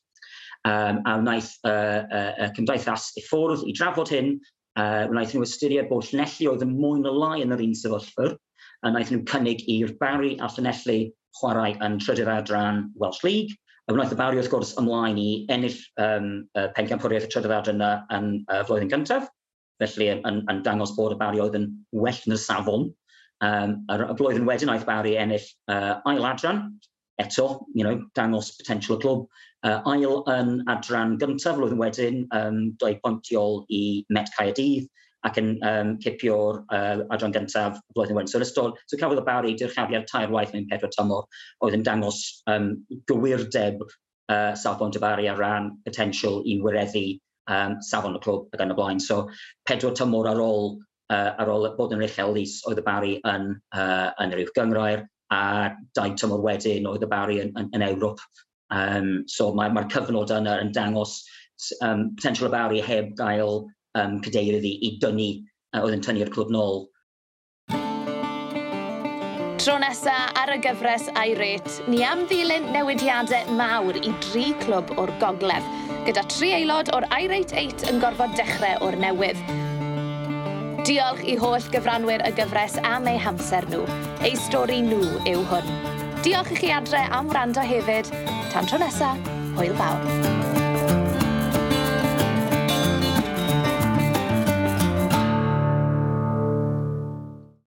Um, 0.65 1.03
a 1.05 1.19
wnaeth 1.19 1.51
uh, 1.67 2.01
uh, 2.07 2.49
cymdeithas 2.57 3.11
i 3.19 3.23
ffwrdd 3.27 3.67
i 3.69 3.75
drafod 3.77 4.09
hyn, 4.15 4.33
uh, 4.79 5.05
wnaeth 5.11 5.35
nhw 5.35 5.45
ystyried 5.45 5.91
bod 5.91 6.09
llenelli 6.09 6.49
oedd 6.49 6.65
yn 6.65 6.73
mwy 6.79 7.03
na 7.03 7.13
lai 7.13 7.43
yn 7.43 7.53
yr 7.53 7.61
un 7.61 7.77
sefyllfa, 7.77 8.31
a 8.83 8.91
wnaeth 8.91 9.11
nhw 9.13 9.23
cynnig 9.31 9.61
i'r 9.71 9.93
Barry 9.99 10.33
a 10.43 10.49
Llanelli 10.51 10.97
chwarae 11.39 11.75
yn 11.85 11.99
trydydd 12.03 12.31
adran 12.31 12.87
Welsh 12.99 13.23
League. 13.23 13.55
A 13.87 13.95
wnaeth 13.95 14.13
y 14.15 14.17
Barry 14.19 14.39
wrth 14.39 14.51
gwrs 14.51 14.73
ymlaen 14.79 15.19
i 15.19 15.29
ennill 15.53 15.77
um, 16.03 16.27
uh, 16.59 16.67
pencampwriaeth 16.75 17.27
y 17.27 17.31
trydydd 17.31 17.55
adran 17.57 17.79
yna 17.79 17.91
yn 18.17 18.27
uh, 18.51 18.61
flwyddyn 18.67 18.91
gyntaf. 18.91 19.29
Felly 19.81 20.09
yn, 20.13 20.23
yn, 20.29 20.41
yn 20.51 20.61
dangos 20.67 20.93
bod 20.97 21.15
y 21.15 21.19
Barry 21.19 21.41
oedd 21.43 21.57
yn 21.59 21.69
well 21.95 22.19
yn 22.27 22.35
y 22.35 22.39
safon. 22.39 22.89
Um, 23.43 23.77
a, 23.91 23.99
a 24.07 24.17
blwyddyn 24.19 24.47
wedyn 24.47 24.71
aeth 24.71 24.87
Barry 24.87 25.15
ennill 25.19 25.47
uh, 25.71 25.95
ail 26.11 26.27
adran. 26.27 26.65
Eto, 27.21 27.47
you 27.75 27.85
know, 27.85 28.01
dangos 28.19 28.53
potential 28.59 28.97
y 28.97 29.03
clwb. 29.03 29.27
Uh, 29.63 29.79
ail 29.93 30.23
yn 30.31 30.57
adran 30.71 31.15
gyntaf, 31.21 31.55
flwyddyn 31.55 31.79
wedyn, 31.79 32.23
um, 32.35 32.65
doi 32.83 32.97
pointiol 33.03 33.63
i 33.71 33.83
Met 34.11 34.31
Caerdydd 34.35 34.91
ac 35.27 35.39
yn 35.39 35.49
um, 35.63 35.95
cipio'r 36.03 36.61
uh, 36.63 37.03
adran 37.15 37.35
gyntaf 37.35 37.79
blwyddyn 37.95 38.17
wedyn. 38.19 38.31
So, 38.31 38.41
ystod, 38.43 38.79
so 38.87 38.99
cafodd 38.99 39.21
y 39.21 39.25
bari 39.27 39.53
dirchafiad 39.59 40.07
tair 40.11 40.31
waith 40.33 40.53
mewn 40.55 40.69
pedwar 40.71 40.91
tymor 40.95 41.27
oedd 41.63 41.77
yn 41.77 41.85
dangos 41.87 42.21
um, 42.51 42.73
gywirdeb 43.09 43.83
uh, 43.85 44.53
safon 44.59 44.93
Dybari 44.95 45.29
ar 45.31 45.39
ran 45.39 45.71
potensial 45.87 46.41
i 46.45 46.59
wireddu 46.63 47.05
um, 47.51 47.79
safon 47.85 48.17
y 48.19 48.23
clwb 48.23 48.55
ac 48.55 48.65
yn 48.65 48.75
y 48.75 48.79
blaen. 48.79 49.03
So, 49.03 49.23
pedwar 49.69 49.95
tymor 49.99 50.31
ar 50.31 50.41
ôl 50.43 50.73
uh, 51.13 51.31
ar 51.39 51.51
ôl 51.51 51.69
bod 51.77 51.95
yn 51.95 52.03
Rachel 52.03 52.33
Lys 52.35 52.61
oedd 52.69 52.81
y 52.81 52.85
bari 52.85 53.17
yn, 53.19 53.51
uh, 53.75 54.09
yn 54.23 54.35
yr 54.35 54.43
uwch 54.45 54.55
gyngrair 54.57 55.05
a 55.33 55.43
dau 55.97 56.15
tymor 56.19 56.43
wedyn 56.45 56.89
oedd 56.89 57.05
y 57.05 57.09
bari 57.09 57.39
yn, 57.43 57.53
yn, 57.59 57.69
yn 57.75 57.85
Ewrop. 57.87 58.21
Um, 58.73 59.23
so 59.29 59.51
mae'r 59.53 59.73
mae, 59.73 59.83
mae 59.83 59.93
cyfnod 59.93 60.33
yna 60.33 60.57
yn 60.63 60.73
dangos 60.75 61.21
um, 61.85 62.09
potential 62.17 62.49
y 62.49 62.53
bari 62.53 62.83
heb 62.83 63.13
gael 63.19 63.63
um, 63.99 64.19
cadeirydd 64.25 64.67
i, 64.67 64.73
i 64.87 64.95
dynnu, 65.03 65.29
uh, 65.73 65.83
oedd 65.83 65.97
yn 65.97 66.03
tynnu'r 66.05 66.33
clwb 66.33 66.53
nôl 66.53 66.83
Tro 69.63 69.77
nesa 69.79 70.11
ar 70.35 70.49
y 70.51 70.57
gyfres 70.59 71.05
Irate, 71.15 71.85
ni 71.87 72.01
am 72.03 72.25
ddilyn 72.27 72.65
newidiadau 72.75 73.53
mawr 73.55 73.95
i 73.95 74.11
dri 74.25 74.49
clwb 74.65 74.91
o'r 74.99 75.13
gogledd, 75.21 75.69
gyda 76.03 76.25
tri 76.33 76.49
aelod 76.57 76.91
o'r 76.97 77.07
Irate 77.15 77.55
8 77.61 77.85
yn 77.93 78.01
gorfod 78.03 78.35
dechrau 78.35 78.83
o'r 78.83 78.97
newydd. 78.99 79.39
Diolch 80.83 81.21
i 81.31 81.37
holl 81.39 81.63
gyfranwyr 81.71 82.25
y 82.27 82.33
gyfres 82.35 82.75
am 82.83 83.07
eu 83.07 83.21
hamser 83.23 83.63
nhw. 83.71 83.85
Eu 84.27 84.35
stori 84.49 84.81
nhw 84.83 84.99
yw 85.31 85.45
hwn. 85.53 85.71
Diolch 86.27 86.51
i 86.51 86.59
chi 86.59 86.73
adre 86.75 87.05
am 87.15 87.31
wrando 87.31 87.63
hefyd. 87.63 88.11
Tan 88.51 88.67
tro 88.67 88.83
nesa, 88.83 89.13
hwyl 89.55 89.79
fawr. 89.79 90.52